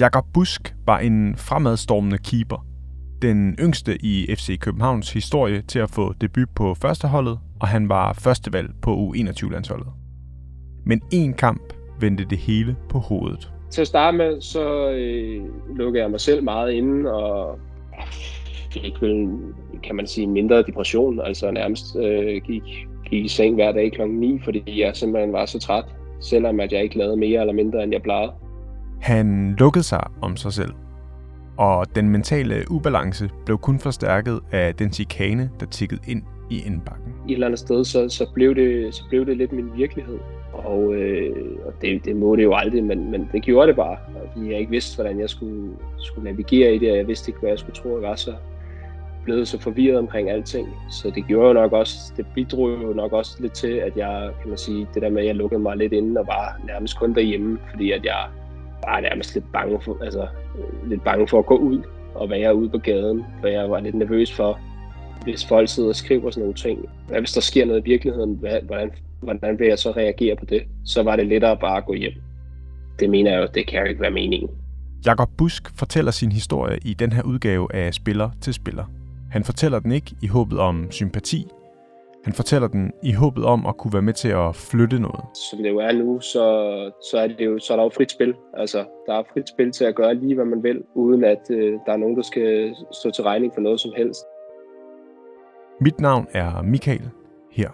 Jakob 0.00 0.24
Busk 0.34 0.74
var 0.86 0.98
en 0.98 1.36
fremadstormende 1.36 2.18
keeper. 2.18 2.66
Den 3.22 3.56
yngste 3.60 4.04
i 4.04 4.34
FC 4.34 4.58
Københavns 4.58 5.12
historie 5.12 5.62
til 5.62 5.78
at 5.78 5.90
få 5.90 6.12
debut 6.20 6.48
på 6.56 6.74
førsteholdet, 6.74 7.38
og 7.60 7.68
han 7.68 7.88
var 7.88 8.12
førstevalg 8.12 8.70
på 8.82 8.94
U21-landsholdet. 8.96 9.86
Men 10.86 11.02
én 11.14 11.32
kamp 11.32 11.62
vendte 12.00 12.24
det 12.24 12.38
hele 12.38 12.76
på 12.88 12.98
hovedet. 12.98 13.52
Til 13.70 13.80
at 13.80 13.86
starte 13.86 14.16
med, 14.16 14.40
så 14.40 14.90
øh, 14.90 15.44
lukkede 15.76 16.02
jeg 16.02 16.10
mig 16.10 16.20
selv 16.20 16.44
meget 16.44 16.72
inde, 16.72 17.12
og 17.12 17.58
fik 18.72 19.02
vel, 19.02 19.28
kan 19.82 19.96
man 19.96 20.06
sige, 20.06 20.26
mindre 20.26 20.62
depression. 20.62 21.20
Altså 21.20 21.50
nærmest 21.50 21.96
øh, 21.96 22.42
gik, 22.42 22.62
gik 23.10 23.24
i 23.24 23.28
seng 23.28 23.54
hver 23.54 23.72
dag 23.72 23.92
kl. 23.92 24.02
9, 24.08 24.40
fordi 24.44 24.80
jeg 24.80 24.96
simpelthen 24.96 25.32
var 25.32 25.46
så 25.46 25.58
træt, 25.58 25.84
selvom 26.20 26.60
at 26.60 26.72
jeg 26.72 26.82
ikke 26.82 26.98
lavede 26.98 27.16
mere 27.16 27.40
eller 27.40 27.54
mindre, 27.54 27.82
end 27.82 27.92
jeg 27.92 28.02
plejede. 28.02 28.32
Han 29.00 29.54
lukkede 29.58 29.84
sig 29.84 30.00
om 30.22 30.36
sig 30.36 30.52
selv, 30.52 30.72
og 31.56 31.86
den 31.94 32.08
mentale 32.08 32.64
ubalance 32.70 33.30
blev 33.44 33.58
kun 33.58 33.78
forstærket 33.78 34.40
af 34.52 34.74
den 34.74 34.92
chikane, 34.92 35.50
der 35.60 35.66
tikkede 35.66 36.00
ind 36.06 36.22
i 36.50 36.62
indbakken. 36.66 37.14
I 37.26 37.30
et 37.30 37.34
eller 37.34 37.46
andet 37.46 37.58
sted, 37.58 37.84
så, 37.84 38.08
så, 38.08 38.30
blev, 38.34 38.54
det, 38.54 38.94
så 38.94 39.02
blev 39.08 39.26
det 39.26 39.36
lidt 39.36 39.52
min 39.52 39.70
virkelighed. 39.76 40.18
Og, 40.52 40.94
øh, 40.94 41.36
og 41.66 41.72
det, 41.82 42.04
det 42.04 42.16
må 42.16 42.36
det 42.36 42.42
jo 42.42 42.54
aldrig, 42.54 42.84
men, 42.84 43.10
men 43.10 43.28
det 43.32 43.42
gjorde 43.42 43.68
det 43.68 43.76
bare. 43.76 43.96
Fordi 44.32 44.50
jeg 44.50 44.58
ikke 44.58 44.70
vidste, 44.70 45.02
hvordan 45.02 45.20
jeg 45.20 45.30
skulle, 45.30 45.70
skulle 45.98 46.30
navigere 46.30 46.74
i 46.74 46.78
det, 46.78 46.90
og 46.90 46.96
jeg 46.96 47.06
vidste 47.06 47.30
ikke, 47.30 47.40
hvad 47.40 47.50
jeg 47.50 47.58
skulle 47.58 47.74
tro, 47.74 48.00
jeg 48.00 48.08
var 48.08 48.16
så 48.16 48.34
blevet 49.24 49.48
så 49.48 49.60
forvirret 49.60 49.98
omkring 49.98 50.30
alting. 50.30 50.68
Så 50.90 51.10
det 51.14 51.26
gjorde 51.26 51.48
jo 51.48 51.52
nok 51.52 51.72
også, 51.72 51.98
det 52.16 52.26
bidrog 52.34 52.70
jo 52.70 52.92
nok 52.92 53.12
også 53.12 53.36
lidt 53.40 53.52
til, 53.52 53.72
at 53.72 53.96
jeg, 53.96 54.30
kan 54.40 54.48
man 54.48 54.58
sige, 54.58 54.88
det 54.94 55.02
der 55.02 55.10
med, 55.10 55.20
at 55.20 55.26
jeg 55.26 55.34
lukkede 55.34 55.60
mig 55.60 55.76
lidt 55.76 55.92
inde 55.92 56.20
og 56.20 56.26
var 56.26 56.60
nærmest 56.66 56.98
kun 56.98 57.14
derhjemme, 57.14 57.58
fordi 57.70 57.92
at 57.92 58.04
jeg 58.04 58.24
bare 58.88 59.02
nærmest 59.02 59.34
lidt 59.34 59.52
bange 59.52 59.80
for, 59.84 60.04
altså, 60.04 60.26
lidt 60.86 61.04
bange 61.04 61.28
for 61.28 61.38
at 61.38 61.46
gå 61.46 61.56
ud 61.56 61.82
og 62.14 62.30
være 62.30 62.54
ude 62.54 62.70
på 62.70 62.78
gaden, 62.78 63.24
for 63.40 63.48
jeg 63.48 63.70
var 63.70 63.80
lidt 63.80 63.94
nervøs 63.94 64.32
for, 64.32 64.60
hvis 65.24 65.46
folk 65.46 65.68
sidder 65.68 65.88
og 65.88 65.96
skriver 65.96 66.30
sådan 66.30 66.42
nogle 66.42 66.54
ting. 66.54 66.88
Hvad 67.08 67.18
hvis 67.18 67.32
der 67.32 67.40
sker 67.40 67.64
noget 67.66 67.80
i 67.80 67.90
virkeligheden? 67.90 68.34
Hvad, 68.34 68.60
Hvordan, 68.62 68.90
hvordan 69.20 69.58
vil 69.58 69.66
jeg 69.66 69.78
så 69.78 69.90
reagere 69.90 70.36
på 70.36 70.44
det? 70.44 70.62
Så 70.84 71.02
var 71.02 71.16
det 71.16 71.26
lettere 71.26 71.56
bare 71.56 71.76
at 71.76 71.86
gå 71.86 71.94
hjem. 71.94 72.12
Det 73.00 73.10
mener 73.10 73.30
jeg 73.32 73.40
jo, 73.40 73.48
det 73.54 73.66
kan 73.66 73.80
jo 73.80 73.86
ikke 73.86 74.00
være 74.00 74.10
meningen. 74.10 74.50
Jakob 75.06 75.28
Busk 75.38 75.78
fortæller 75.78 76.10
sin 76.10 76.32
historie 76.32 76.78
i 76.84 76.94
den 76.94 77.12
her 77.12 77.22
udgave 77.22 77.74
af 77.74 77.94
Spiller 77.94 78.30
til 78.40 78.54
Spiller. 78.54 78.84
Han 79.30 79.44
fortæller 79.44 79.78
den 79.78 79.92
ikke 79.92 80.14
i 80.22 80.26
håbet 80.26 80.58
om 80.58 80.90
sympati. 80.90 81.46
Han 82.28 82.34
fortæller 82.34 82.68
den 82.68 82.92
i 83.02 83.12
håbet 83.12 83.44
om 83.44 83.66
at 83.66 83.76
kunne 83.76 83.92
være 83.92 84.02
med 84.02 84.12
til 84.12 84.28
at 84.28 84.56
flytte 84.56 84.98
noget. 84.98 85.24
Som 85.50 85.58
det 85.62 85.70
jo 85.70 85.78
er 85.78 85.92
nu, 85.92 86.20
så, 86.20 86.44
så, 87.10 87.18
er, 87.18 87.26
det 87.26 87.40
jo, 87.40 87.58
så 87.58 87.72
er 87.72 87.76
der 87.76 87.84
jo 87.84 87.90
frit 87.96 88.10
spil. 88.10 88.34
Altså, 88.54 88.84
der 89.06 89.14
er 89.14 89.22
frit 89.32 89.48
spil 89.48 89.72
til 89.72 89.84
at 89.84 89.94
gøre 89.94 90.14
lige, 90.14 90.34
hvad 90.34 90.44
man 90.44 90.62
vil, 90.62 90.82
uden 90.94 91.24
at 91.24 91.42
øh, 91.50 91.72
der 91.86 91.92
er 91.92 91.96
nogen, 91.96 92.16
der 92.16 92.22
skal 92.22 92.74
stå 92.92 93.10
til 93.10 93.24
regning 93.24 93.52
for 93.54 93.60
noget 93.60 93.80
som 93.80 93.92
helst. 93.96 94.20
Mit 95.80 96.00
navn 96.00 96.26
er 96.32 96.62
Michael 96.62 97.10
her. 97.50 97.70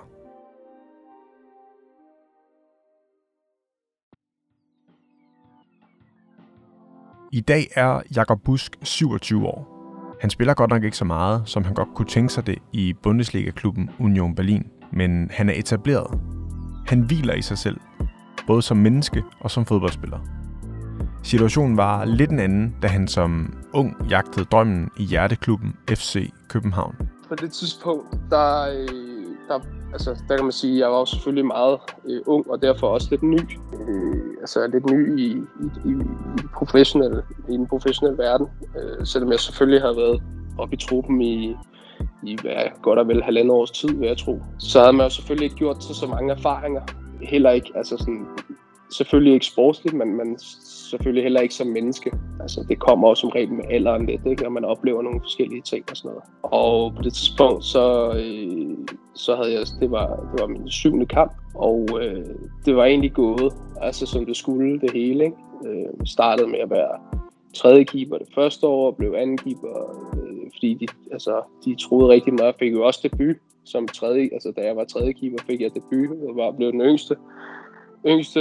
I 7.33 7.41
dag 7.41 7.62
er 7.74 8.00
Jakob 8.16 8.41
Busk 8.44 8.77
27 8.83 9.46
år. 9.46 9.73
Han 10.20 10.30
spiller 10.30 10.54
godt 10.54 10.70
nok 10.70 10.84
ikke 10.84 10.96
så 10.96 11.04
meget, 11.04 11.42
som 11.46 11.64
han 11.64 11.74
godt 11.74 11.88
kunne 11.94 12.08
tænke 12.08 12.32
sig 12.32 12.46
det 12.46 12.58
i 12.72 12.94
Bundesliga-klubben 13.02 13.90
Union 13.98 14.34
Berlin, 14.34 14.66
men 14.92 15.30
han 15.32 15.48
er 15.48 15.54
etableret. 15.56 16.20
Han 16.86 17.00
hviler 17.00 17.34
i 17.34 17.42
sig 17.42 17.58
selv, 17.58 17.80
både 18.46 18.62
som 18.62 18.76
menneske 18.76 19.22
og 19.40 19.50
som 19.50 19.64
fodboldspiller. 19.64 20.18
Situationen 21.22 21.76
var 21.76 22.04
lidt 22.04 22.30
en 22.30 22.38
anden, 22.38 22.76
da 22.82 22.86
han 22.86 23.08
som 23.08 23.54
ung 23.72 23.96
jagtede 24.10 24.44
drømmen 24.44 24.90
i 24.96 25.04
hjerteklubben 25.04 25.76
FC 25.88 26.30
København. 26.48 26.96
På 27.28 27.34
det 27.34 27.52
tidspunkt, 27.52 28.18
der, 28.30 28.62
øh, 28.62 28.89
der, 29.48 29.60
altså, 29.94 30.10
der 30.28 30.36
kan 30.36 30.44
man 30.44 30.52
sige, 30.52 30.74
at 30.74 30.80
jeg 30.80 30.90
var 30.90 31.05
selvfølgelig 31.05 31.46
meget 31.46 31.78
øh, 32.08 32.20
ung, 32.27 32.50
og 32.50 32.62
derfor 32.62 32.86
også 32.88 33.08
lidt 33.10 33.22
ny. 33.22 33.40
Øh, 33.88 34.30
altså 34.40 34.66
lidt 34.66 34.90
ny 34.90 35.20
i, 35.20 35.27
i, 35.64 35.90
i, 35.90 35.94
professionel, 36.55 37.22
i 37.48 37.52
den 37.52 37.66
professionelle 37.66 38.18
verden. 38.18 38.46
Øh, 38.78 39.06
selvom 39.06 39.33
jeg 39.33 39.40
selvfølgelig 39.40 39.80
har 39.80 39.92
været 39.92 40.22
oppe 40.58 40.74
i 40.74 40.78
truppen 40.78 41.22
i, 41.22 41.56
i 42.22 42.38
hvad, 42.42 42.54
godt 42.83 42.98
og 42.98 43.08
vel 43.08 43.22
halvandet 43.22 43.52
års 43.52 43.70
tid, 43.70 43.88
vil 43.88 44.06
jeg 44.08 44.18
tro. 44.18 44.42
Så 44.58 44.80
havde 44.80 44.92
man 44.92 45.06
jo 45.06 45.10
selvfølgelig 45.10 45.44
ikke 45.44 45.56
gjort 45.56 45.84
sig 45.84 45.96
så 45.96 46.06
mange 46.06 46.33
erfaringer. 46.33 46.83
Heller 47.22 47.50
ikke, 47.50 47.72
altså 47.74 47.96
sådan, 47.96 48.27
selvfølgelig 48.90 49.34
ikke 49.34 49.46
sportsligt, 49.46 49.96
men, 49.96 50.17
men 50.17 50.39
selvfølgelig 50.90 51.22
heller 51.22 51.40
ikke 51.40 51.55
som 51.55 51.67
menneske. 51.67 52.12
Altså, 52.40 52.64
det 52.68 52.78
kommer 52.78 53.08
også 53.08 53.20
som 53.20 53.30
regel 53.30 53.52
med 53.52 53.64
alderen 53.70 54.06
lidt, 54.06 54.20
ikke? 54.27 54.46
og 54.46 54.52
man 54.52 54.64
oplever 54.64 55.02
nogle 55.02 55.20
forskellige 55.20 55.62
ting 55.62 55.84
og 55.90 55.96
sådan 55.96 56.08
noget. 56.08 56.22
Og 56.42 56.95
på 56.96 57.02
det 57.02 57.12
tidspunkt, 57.12 57.64
så, 57.64 58.12
øh, 58.12 58.77
så 59.14 59.36
havde 59.36 59.52
jeg, 59.52 59.67
det 59.80 59.90
var, 59.90 60.06
det 60.06 60.40
var 60.40 60.46
min 60.46 60.70
syvende 60.70 61.06
kamp, 61.06 61.33
og 61.55 61.89
øh, 62.02 62.24
det 62.64 62.77
var 62.77 62.84
egentlig 62.84 63.12
gået, 63.12 63.52
altså 63.80 64.06
som 64.06 64.27
det 64.27 64.36
skulle, 64.36 64.80
det 64.80 64.90
hele. 64.90 65.24
Ikke? 65.24 65.36
Øh, 65.66 66.06
startede 66.06 66.48
med 66.48 66.58
at 66.58 66.70
være 66.70 66.98
tredje 67.55 67.84
keeper 67.84 68.18
det 68.18 68.28
første 68.34 68.66
år, 68.66 68.86
og 68.86 68.96
blev 68.96 69.14
anden 69.16 69.39
keeper, 69.39 69.68
øh, 70.16 70.51
fordi 70.55 70.74
de, 70.74 70.86
altså, 71.12 71.42
de 71.64 71.77
troede 71.80 72.08
rigtig 72.08 72.34
meget. 72.34 72.46
Jeg 72.46 72.55
fik 72.58 72.72
jo 72.72 72.86
også 72.86 73.01
debut 73.02 73.36
som 73.64 73.89
tredje, 73.89 74.28
altså 74.33 74.52
da 74.56 74.61
jeg 74.61 74.77
var 74.77 74.84
tredje 74.84 75.12
keeper, 75.12 75.39
fik 75.46 75.61
jeg 75.61 75.70
debut, 75.74 76.11
og 76.28 76.36
var 76.36 76.51
blevet 76.51 76.72
den 76.72 76.80
yngste 76.80 77.16
yngste 78.06 78.40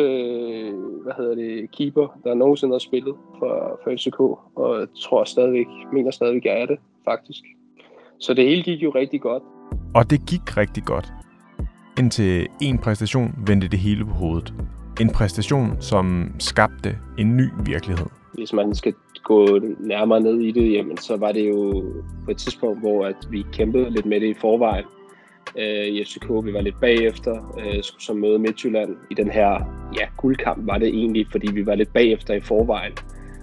hvad 1.04 1.14
hedder 1.18 1.36
det, 1.36 1.72
keeper, 1.72 2.20
der 2.24 2.34
nogensinde 2.34 2.74
har 2.74 2.80
spillet 2.80 3.16
for, 3.40 3.80
for 3.84 3.92
FCK, 3.92 4.20
og 4.56 4.80
jeg 4.80 4.88
tror 5.00 5.24
stadigvæk, 5.24 5.68
mener 5.94 6.12
stadigvæk, 6.12 6.46
jeg 6.46 6.62
er 6.62 6.66
det, 6.66 6.78
faktisk. 7.06 7.44
Så 8.20 8.34
det 8.34 8.46
hele 8.46 8.64
gik 8.64 8.84
jo 8.84 8.90
rigtig 8.90 9.22
godt. 9.22 9.44
Og 9.96 10.10
det 10.10 10.20
gik 10.30 10.58
rigtig 10.58 10.84
godt. 10.84 11.14
Indtil 12.00 12.48
en 12.62 12.78
præstation 12.78 13.32
vendte 13.48 13.68
det 13.68 13.80
hele 13.80 14.06
på 14.06 14.12
hovedet. 14.12 14.54
En 15.02 15.10
præstation, 15.10 15.68
som 15.80 16.32
skabte 16.40 16.98
en 17.18 17.38
ny 17.38 17.46
virkelighed. 17.66 18.08
Hvis 18.34 18.54
man 18.54 18.76
skal 18.76 18.94
gå 19.24 19.60
nærmere 19.80 20.22
ned 20.22 20.40
i 20.40 20.52
det, 20.52 20.74
jamen, 20.74 20.98
så 20.98 21.18
var 21.18 21.32
det 21.32 21.50
jo 21.50 21.84
på 22.26 22.32
et 22.32 22.38
tidspunkt, 22.38 22.80
hvor 22.80 23.06
at 23.06 23.16
vi 23.30 23.46
kæmpede 23.54 23.90
lidt 23.90 24.06
med 24.06 24.20
det 24.20 24.28
i 24.28 24.34
forvejen 24.34 24.86
øh, 25.58 25.86
i 25.86 26.04
FCK. 26.04 26.30
Vi 26.46 26.54
var 26.54 26.62
lidt 26.62 26.80
bagefter, 26.82 27.60
øh, 27.60 27.84
skulle 27.84 28.04
så 28.04 28.14
møde 28.14 28.40
Midtjylland 28.40 28.96
i 29.12 29.14
den 29.14 29.32
her 29.32 29.50
ja, 30.00 30.06
guldkamp 30.18 30.68
var 30.68 30.78
det 30.78 30.88
egentlig, 30.88 31.28
fordi 31.32 31.52
vi 31.52 31.66
var 31.66 31.76
lidt 31.76 31.94
bagefter 31.94 32.34
i 32.34 32.42
forvejen. 32.42 32.94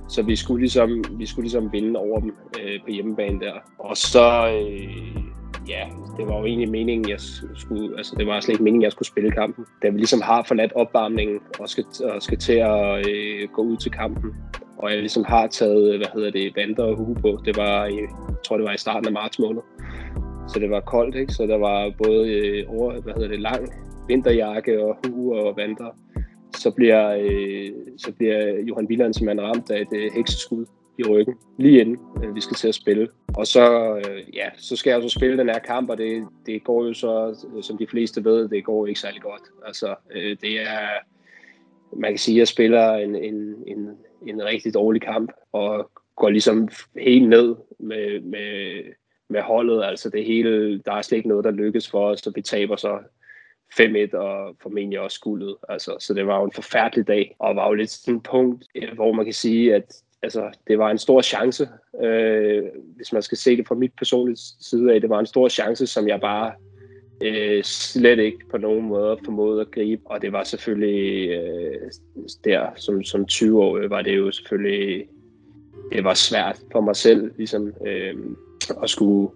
Så 0.08 0.22
vi 0.22 0.36
skulle 0.36 0.60
ligesom, 0.60 1.04
vi 1.10 1.26
skulle 1.26 1.44
ligesom 1.44 1.72
vinde 1.72 2.00
over 2.00 2.20
dem 2.20 2.34
øh, 2.60 2.80
på 2.84 2.90
hjemmebane 2.90 3.40
der. 3.40 3.52
Og 3.78 3.96
så, 3.96 4.48
øh, 4.48 5.22
ja, 5.68 5.86
det 6.16 6.26
var 6.26 6.38
jo 6.38 6.44
egentlig 6.44 6.70
meningen, 6.70 7.10
jeg 7.10 7.20
skulle, 7.56 7.98
altså 7.98 8.14
det 8.18 8.26
var 8.26 8.40
slet 8.40 8.54
ikke 8.54 8.64
meningen, 8.64 8.82
jeg 8.82 8.92
skulle 8.92 9.08
spille 9.08 9.30
kampen. 9.30 9.64
Da 9.82 9.88
vi 9.88 9.96
ligesom 9.96 10.20
har 10.20 10.42
forladt 10.42 10.72
opvarmningen 10.72 11.38
og 11.58 11.68
skal, 11.68 11.84
og 12.04 12.22
skal 12.22 12.38
til 12.38 12.52
at 12.52 13.08
øh, 13.10 13.48
gå 13.52 13.62
ud 13.62 13.76
til 13.76 13.90
kampen, 13.90 14.34
og 14.78 14.90
jeg 14.90 14.98
ligesom 14.98 15.24
har 15.24 15.46
taget, 15.46 15.96
hvad 15.96 16.06
hedder 16.14 16.30
det, 16.30 16.52
vanter 16.56 16.84
og 16.84 16.96
hue 16.96 17.14
på. 17.14 17.40
Det 17.44 17.56
var, 17.56 17.84
jeg 17.84 18.08
tror 18.46 18.56
det 18.56 18.66
var 18.66 18.74
i 18.74 18.78
starten 18.78 19.06
af 19.06 19.12
marts 19.12 19.38
måned 19.38 19.62
så 20.52 20.58
det 20.58 20.70
var 20.70 20.80
koldt, 20.80 21.16
ikke? 21.16 21.32
Så 21.32 21.46
der 21.46 21.56
var 21.56 21.92
både 22.04 22.30
øh, 22.30 22.64
over, 22.68 23.00
hvad 23.00 23.14
hedder 23.14 23.28
det, 23.28 23.40
lang 23.40 23.68
vinterjakke 24.08 24.84
og 24.84 24.96
hue 25.06 25.40
og 25.40 25.56
vanter. 25.56 25.90
Så 26.56 26.70
bliver, 26.70 27.16
øh, 27.20 27.70
så 27.98 28.12
bliver 28.12 28.60
Johan 28.60 28.86
Wielandsmann 28.86 29.40
ramt 29.40 29.70
af 29.70 29.80
et 29.80 29.88
øh, 29.94 30.10
hekseskud 30.14 30.66
i 30.98 31.02
ryggen, 31.02 31.34
lige 31.58 31.80
inden 31.80 31.98
øh, 32.24 32.34
vi 32.34 32.40
skal 32.40 32.56
til 32.56 32.68
at 32.68 32.74
spille. 32.74 33.08
Og 33.34 33.46
så, 33.46 33.96
øh, 33.96 34.34
ja, 34.34 34.48
så 34.56 34.76
skal 34.76 34.90
jeg 34.90 35.02
så 35.02 35.08
spille 35.08 35.38
den 35.38 35.48
her 35.48 35.58
kamp, 35.58 35.90
og 35.90 35.98
det, 35.98 36.26
det 36.46 36.64
går 36.64 36.86
jo 36.86 36.94
så, 36.94 37.44
som 37.62 37.78
de 37.78 37.86
fleste 37.86 38.24
ved, 38.24 38.48
det 38.48 38.64
går 38.64 38.86
ikke 38.86 39.00
særlig 39.00 39.22
godt. 39.22 39.42
Altså, 39.66 39.94
øh, 40.14 40.36
det 40.40 40.60
er, 40.60 40.88
man 41.96 42.10
kan 42.10 42.18
sige, 42.18 42.36
at 42.36 42.38
jeg 42.38 42.48
spiller 42.48 42.92
en, 42.92 43.16
en, 43.16 43.54
en, 43.66 43.90
en 44.26 44.44
rigtig 44.44 44.74
dårlig 44.74 45.02
kamp, 45.02 45.32
og 45.52 45.90
går 46.16 46.28
ligesom 46.30 46.68
helt 46.96 47.28
ned 47.28 47.56
med, 47.78 48.20
med 48.20 48.82
med 49.30 49.42
holdet. 49.42 49.84
Altså 49.84 50.10
det 50.10 50.24
hele, 50.24 50.78
der 50.78 50.92
er 50.92 51.02
slet 51.02 51.16
ikke 51.16 51.28
noget, 51.28 51.44
der 51.44 51.50
lykkes 51.50 51.90
for 51.90 52.10
os, 52.10 52.20
så 52.20 52.32
vi 52.34 52.42
taber 52.42 52.76
så 52.76 52.98
5-1 53.80 54.16
og 54.16 54.56
formentlig 54.62 55.00
også 55.00 55.14
skuldet. 55.14 55.56
Altså, 55.68 55.96
så 56.00 56.14
det 56.14 56.26
var 56.26 56.38
jo 56.38 56.44
en 56.44 56.52
forfærdelig 56.52 57.06
dag, 57.06 57.36
og 57.38 57.56
var 57.56 57.68
jo 57.68 57.74
lidt 57.74 57.90
sådan 57.90 58.16
et 58.16 58.22
punkt, 58.22 58.64
øh, 58.74 58.94
hvor 58.94 59.12
man 59.12 59.24
kan 59.24 59.34
sige, 59.34 59.74
at 59.74 59.94
altså, 60.22 60.50
det 60.66 60.78
var 60.78 60.90
en 60.90 60.98
stor 60.98 61.22
chance, 61.22 61.68
øh, 62.02 62.62
hvis 62.96 63.12
man 63.12 63.22
skal 63.22 63.38
se 63.38 63.56
det 63.56 63.68
fra 63.68 63.74
mit 63.74 63.92
personlige 63.98 64.38
side 64.60 64.94
af. 64.94 65.00
Det 65.00 65.10
var 65.10 65.18
en 65.18 65.26
stor 65.26 65.48
chance, 65.48 65.86
som 65.86 66.08
jeg 66.08 66.20
bare 66.20 66.52
øh, 67.22 67.64
slet 67.64 68.18
ikke 68.18 68.48
på 68.50 68.58
nogen 68.58 68.88
måde 68.88 69.18
formåede 69.24 69.60
at 69.60 69.70
gribe. 69.70 70.02
Og 70.04 70.22
det 70.22 70.32
var 70.32 70.44
selvfølgelig 70.44 71.30
øh, 71.30 71.90
der, 72.44 72.66
som, 72.76 73.04
som 73.04 73.26
20 73.26 73.62
år, 73.62 73.78
øh, 73.78 73.90
var 73.90 74.02
det 74.02 74.16
jo 74.16 74.30
selvfølgelig 74.30 75.08
det 75.92 76.04
var 76.04 76.14
svært 76.14 76.60
for 76.72 76.80
mig 76.80 76.96
selv, 76.96 77.32
ligesom 77.36 77.72
øh, 77.86 78.14
at 78.82 78.90
skulle 78.90 79.30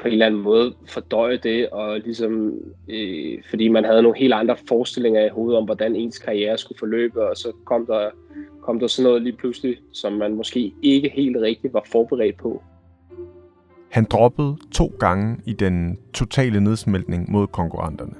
på 0.00 0.08
en 0.08 0.12
eller 0.12 0.26
anden 0.26 0.40
måde 0.40 0.74
fordøje 0.88 1.36
det, 1.36 1.68
og 1.68 1.98
ligesom, 1.98 2.54
øh, 2.88 3.38
fordi 3.50 3.68
man 3.68 3.84
havde 3.84 4.02
nogle 4.02 4.18
helt 4.18 4.32
andre 4.32 4.56
forestillinger 4.68 5.24
i 5.24 5.28
hovedet 5.28 5.58
om, 5.58 5.64
hvordan 5.64 5.96
ens 5.96 6.18
karriere 6.18 6.58
skulle 6.58 6.78
forløbe, 6.78 7.28
og 7.28 7.36
så 7.36 7.52
kom 7.64 7.86
der, 7.86 8.10
kom 8.62 8.80
der 8.80 8.86
sådan 8.86 9.08
noget 9.08 9.22
lige 9.22 9.36
pludselig, 9.36 9.76
som 9.92 10.12
man 10.12 10.34
måske 10.34 10.72
ikke 10.82 11.08
helt 11.14 11.36
rigtigt 11.36 11.74
var 11.74 11.86
forberedt 11.92 12.36
på. 12.36 12.62
Han 13.90 14.04
droppede 14.04 14.56
to 14.72 14.92
gange 14.98 15.36
i 15.46 15.52
den 15.52 15.98
totale 16.14 16.60
nedsmeltning 16.60 17.30
mod 17.30 17.46
konkurrenterne. 17.46 18.14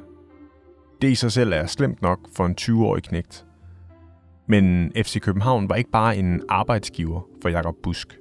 Det 1.02 1.10
i 1.10 1.14
sig 1.14 1.32
selv 1.32 1.52
er 1.52 1.66
slemt 1.66 2.02
nok 2.02 2.18
for 2.36 2.44
en 2.44 2.56
20-årig 2.60 3.02
knægt. 3.02 3.44
Men 4.46 4.92
FC 4.96 5.20
København 5.20 5.68
var 5.68 5.74
ikke 5.74 5.90
bare 5.90 6.16
en 6.16 6.42
arbejdsgiver 6.48 7.28
for 7.42 7.48
Jakob 7.48 7.76
Busk. 7.82 8.18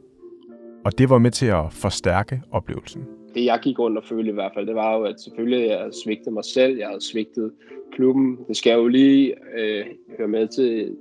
Og 0.86 0.98
det 0.98 1.10
var 1.10 1.18
med 1.18 1.32
til 1.32 1.46
at 1.46 1.66
forstærke 1.72 2.42
oplevelsen. 2.52 3.06
Det 3.36 3.46
jeg 3.46 3.60
gik 3.64 3.80
rundt 3.80 3.98
og 3.98 4.04
følte 4.04 4.30
i 4.30 4.34
hvert 4.34 4.52
fald, 4.54 4.68
det 4.68 4.76
var 4.76 4.98
jo, 4.98 5.04
at 5.04 5.22
selvfølgelig 5.22 5.68
jeg 5.68 5.78
havde 5.78 6.04
svigtet 6.04 6.34
mig 6.34 6.46
selv, 6.46 6.78
jeg 6.78 6.88
havde 6.88 7.06
svigtet 7.06 7.52
klubben. 7.92 8.38
Det 8.48 8.58
skal 8.58 8.74
jo 8.74 8.88
lige 8.88 9.36
øh, 9.58 9.86
høre 10.18 10.28
med 10.28 10.48
til, 10.48 10.96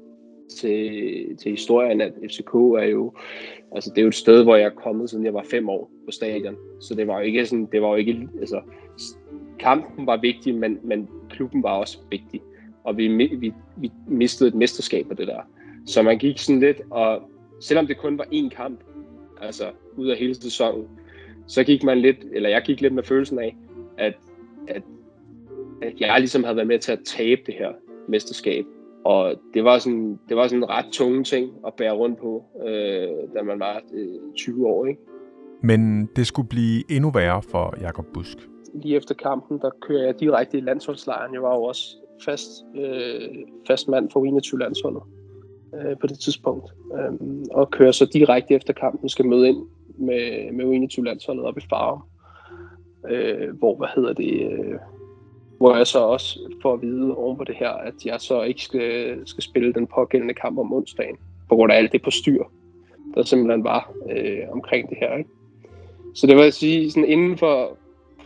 til, 0.60 1.36
til 1.36 1.50
historien, 1.50 2.00
at 2.00 2.12
FCK 2.30 2.54
er 2.54 2.88
jo, 2.92 3.12
altså 3.74 3.90
det 3.90 3.98
er 3.98 4.02
jo 4.02 4.08
et 4.08 4.14
sted, 4.14 4.42
hvor 4.42 4.56
jeg 4.56 4.66
er 4.66 4.82
kommet, 4.84 5.10
siden 5.10 5.24
jeg 5.24 5.34
var 5.34 5.44
fem 5.50 5.68
år 5.68 5.90
på 6.06 6.10
stadion. 6.10 6.56
Så 6.80 6.94
det 6.94 7.06
var 7.06 7.18
jo 7.18 7.24
ikke 7.24 7.46
sådan, 7.46 7.68
det 7.72 7.82
var 7.82 7.88
jo 7.88 7.94
ikke, 7.94 8.28
altså, 8.40 8.60
kampen 9.58 10.06
var 10.06 10.16
vigtig, 10.16 10.54
men, 10.54 10.78
men 10.82 11.08
klubben 11.30 11.62
var 11.62 11.72
også 11.72 11.98
vigtig. 12.10 12.42
Og 12.84 12.96
vi, 12.96 13.08
vi, 13.08 13.52
vi 13.76 13.92
mistede 14.08 14.48
et 14.48 14.54
mesterskab 14.54 15.06
af 15.10 15.16
det 15.16 15.26
der. 15.26 15.40
Så 15.86 16.02
man 16.02 16.18
gik 16.18 16.38
sådan 16.38 16.60
lidt, 16.60 16.80
og 16.90 17.22
selvom 17.60 17.86
det 17.86 17.98
kun 17.98 18.18
var 18.18 18.24
én 18.24 18.48
kamp, 18.48 18.80
altså 19.40 19.64
ud 19.96 20.08
af 20.08 20.16
hele 20.16 20.34
sæsonen, 20.34 20.88
så 21.46 21.64
gik 21.64 21.82
man 21.82 21.98
lidt, 21.98 22.16
eller 22.32 22.48
jeg 22.48 22.62
gik 22.66 22.80
lidt 22.80 22.94
med 22.94 23.02
følelsen 23.02 23.38
af, 23.38 23.56
at, 23.98 24.14
at, 24.68 24.82
at 25.82 26.00
jeg 26.00 26.20
ligesom 26.20 26.44
havde 26.44 26.56
været 26.56 26.68
med 26.68 26.78
til 26.78 26.92
at 26.92 27.00
tabe 27.04 27.40
det 27.46 27.54
her 27.54 27.72
mesterskab. 28.08 28.64
Og 29.04 29.34
det 29.54 29.64
var 29.64 29.78
sådan, 29.78 30.18
det 30.28 30.36
var 30.36 30.46
sådan 30.46 30.62
en 30.62 30.68
ret 30.68 30.86
tunge 30.92 31.24
ting 31.24 31.50
at 31.66 31.74
bære 31.74 31.92
rundt 31.92 32.18
på, 32.18 32.44
øh, 32.66 33.36
da 33.36 33.42
man 33.42 33.58
var 33.58 33.82
øh, 33.94 34.34
20 34.36 34.66
år. 34.66 34.86
Ikke? 34.86 35.00
Men 35.62 36.06
det 36.16 36.26
skulle 36.26 36.48
blive 36.48 36.82
endnu 36.90 37.10
værre 37.10 37.42
for 37.42 37.74
Jakob 37.80 38.06
Busk. 38.14 38.38
Lige 38.74 38.96
efter 38.96 39.14
kampen, 39.14 39.58
der 39.58 39.70
kører 39.80 40.04
jeg 40.04 40.20
direkte 40.20 40.58
i 40.58 40.60
landsholdslejren. 40.60 41.34
Jeg 41.34 41.42
var 41.42 41.54
jo 41.54 41.62
også 41.62 41.96
fast, 42.24 42.50
øh, 42.76 43.28
fast 43.66 43.88
mand 43.88 44.10
for 44.10 44.24
21 44.24 44.60
landsholdet 44.60 45.02
øh, 45.74 45.98
på 45.98 46.06
det 46.06 46.18
tidspunkt. 46.18 46.72
Øh, 46.98 47.12
og 47.50 47.70
kører 47.70 47.92
så 47.92 48.06
direkte 48.12 48.54
efter 48.54 48.72
kampen, 48.72 49.08
skal 49.08 49.26
møde 49.26 49.48
ind 49.48 49.66
med, 49.98 50.52
med 50.52 50.64
21 50.64 51.04
landsholdet 51.04 51.44
op 51.44 51.58
i 51.58 51.66
Farum. 51.70 52.02
Øh, 53.10 53.58
hvor, 53.58 53.76
hvad 53.76 53.88
hedder 53.94 54.12
det, 54.12 54.52
øh, 54.52 54.78
hvor 55.58 55.76
jeg 55.76 55.86
så 55.86 55.98
også 55.98 56.38
får 56.62 56.72
at 56.72 56.82
vide 56.82 57.16
oven 57.16 57.36
på 57.36 57.44
det 57.44 57.54
her, 57.54 57.70
at 57.70 57.94
jeg 58.04 58.20
så 58.20 58.42
ikke 58.42 58.62
skal, 58.62 59.18
skal 59.26 59.42
spille 59.42 59.72
den 59.72 59.86
pågældende 59.86 60.34
kamp 60.34 60.58
om 60.58 60.72
onsdagen, 60.72 61.16
på 61.48 61.54
grund 61.54 61.72
af 61.72 61.76
alt 61.76 61.92
det 61.92 62.02
på 62.02 62.10
styr, 62.10 62.44
der 63.14 63.22
simpelthen 63.22 63.64
var 63.64 63.92
øh, 64.10 64.38
omkring 64.52 64.88
det 64.88 64.98
her. 65.00 65.16
Ikke? 65.16 65.30
Så 66.14 66.26
det 66.26 66.36
vil 66.36 66.52
sige, 66.52 66.90
sådan 66.90 67.08
inden 67.08 67.38
for, 67.38 67.76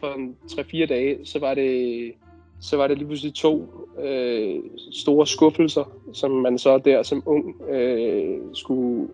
for 0.00 0.32
3-4 0.50 0.86
dage, 0.86 1.18
så 1.24 1.38
var 1.38 1.54
det, 1.54 2.12
så 2.60 2.76
var 2.76 2.86
det 2.86 2.98
lige 2.98 3.06
pludselig 3.06 3.34
to 3.34 3.66
øh, 4.02 4.62
store 4.92 5.26
skuffelser, 5.26 5.92
som 6.12 6.30
man 6.30 6.58
så 6.58 6.78
der 6.78 7.02
som 7.02 7.22
ung 7.26 7.62
øh, 7.70 8.38
skulle 8.52 9.08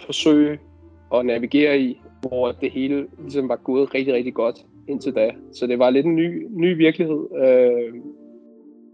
forsøge 0.00 0.58
at 1.14 1.26
navigere 1.26 1.78
i, 1.78 2.00
hvor 2.20 2.52
det 2.52 2.70
hele 2.70 3.06
ligesom 3.22 3.48
var 3.48 3.56
gået 3.56 3.94
rigtig, 3.94 4.14
rigtig 4.14 4.34
godt 4.34 4.66
indtil 4.88 5.14
da. 5.14 5.30
Så 5.52 5.66
det 5.66 5.78
var 5.78 5.90
lidt 5.90 6.06
en 6.06 6.16
ny, 6.16 6.46
ny 6.50 6.76
virkelighed, 6.76 7.26
øh, 7.36 7.94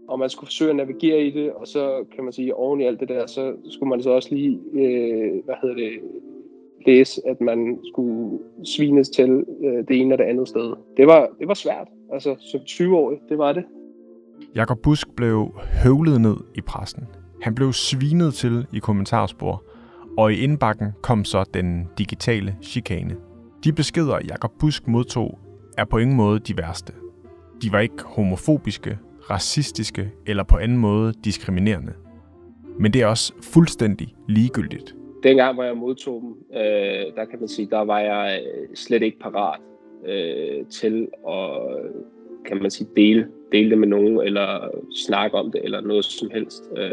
og 0.07 0.19
man 0.19 0.29
skulle 0.29 0.47
forsøge 0.47 0.69
at 0.69 0.75
navigere 0.75 1.23
i 1.23 1.31
det, 1.31 1.51
og 1.51 1.67
så 1.67 2.05
kan 2.15 2.23
man 2.23 2.33
sige, 2.33 2.55
oven 2.55 2.81
i 2.81 2.83
alt 2.83 2.99
det 2.99 3.09
der, 3.09 3.27
så 3.27 3.53
skulle 3.69 3.89
man 3.89 4.03
så 4.03 4.09
også 4.09 4.35
lige, 4.35 4.59
øh, 4.73 5.45
hvad 5.45 5.55
hedder 5.61 5.75
det, 5.75 5.91
læse, 6.85 7.21
at 7.27 7.41
man 7.41 7.79
skulle 7.93 8.39
svines 8.63 9.09
til 9.09 9.45
øh, 9.63 9.87
det 9.87 10.01
ene 10.01 10.15
og 10.15 10.17
det 10.17 10.23
andet 10.23 10.47
sted. 10.47 10.73
Det 10.97 11.07
var, 11.07 11.29
det 11.39 11.47
var 11.47 11.53
svært, 11.53 11.87
altså 12.11 12.35
som 12.39 12.59
20-årig, 12.59 13.19
det 13.29 13.37
var 13.37 13.53
det. 13.53 13.63
Jakob 14.55 14.81
Busk 14.81 15.07
blev 15.15 15.59
høvlet 15.83 16.21
ned 16.21 16.35
i 16.55 16.61
pressen. 16.61 17.07
Han 17.41 17.55
blev 17.55 17.73
svinet 17.73 18.33
til 18.33 18.65
i 18.73 18.79
kommentarspor, 18.79 19.63
og 20.17 20.33
i 20.33 20.35
indbakken 20.35 20.87
kom 21.01 21.25
så 21.25 21.43
den 21.53 21.87
digitale 21.97 22.55
chikane. 22.61 23.15
De 23.63 23.73
beskeder, 23.73 24.19
Jakob 24.29 24.51
Busk 24.59 24.87
modtog, 24.87 25.39
er 25.77 25.85
på 25.85 25.97
ingen 25.97 26.17
måde 26.17 26.39
de 26.39 26.57
værste. 26.57 26.93
De 27.61 27.71
var 27.71 27.79
ikke 27.79 28.03
homofobiske, 28.03 28.97
racistiske 29.29 30.11
eller 30.27 30.43
på 30.43 30.57
anden 30.57 30.77
måde 30.77 31.13
diskriminerende. 31.23 31.93
Men 32.79 32.93
det 32.93 33.01
er 33.01 33.07
også 33.07 33.33
fuldstændig 33.53 34.15
ligegyldigt. 34.27 34.95
Dengang, 35.23 35.53
hvor 35.53 35.63
jeg 35.63 35.77
modtog 35.77 36.21
dem, 36.21 36.57
øh, 36.57 37.15
der 37.15 37.25
kan 37.25 37.39
man 37.39 37.47
sige, 37.47 37.67
der 37.71 37.85
var 37.85 37.99
jeg 37.99 38.41
øh, 38.45 38.67
slet 38.75 39.01
ikke 39.01 39.19
parat 39.19 39.59
øh, 40.05 40.65
til 40.65 41.07
at 41.27 41.49
kan 42.45 42.61
man 42.61 42.71
sige, 42.71 42.89
dele, 42.95 43.27
dele 43.51 43.69
det 43.69 43.77
med 43.77 43.87
nogen, 43.87 44.21
eller 44.21 44.69
snakke 44.95 45.37
om 45.37 45.51
det, 45.51 45.61
eller 45.63 45.81
noget 45.81 46.05
som 46.05 46.29
helst. 46.33 46.63
Øh, 46.77 46.91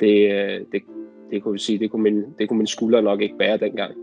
det, 0.00 0.32
øh, 0.32 0.60
det, 0.72 0.82
det 1.30 1.42
kunne 1.42 1.52
vi 1.52 1.58
sige, 1.58 1.78
det 1.78 1.90
kunne, 1.90 2.02
min, 2.02 2.24
det 2.38 2.48
kunne 2.48 2.58
min 2.58 2.66
skulder 2.66 3.00
nok 3.00 3.20
ikke 3.20 3.38
bære 3.38 3.56
dengang. 3.56 3.94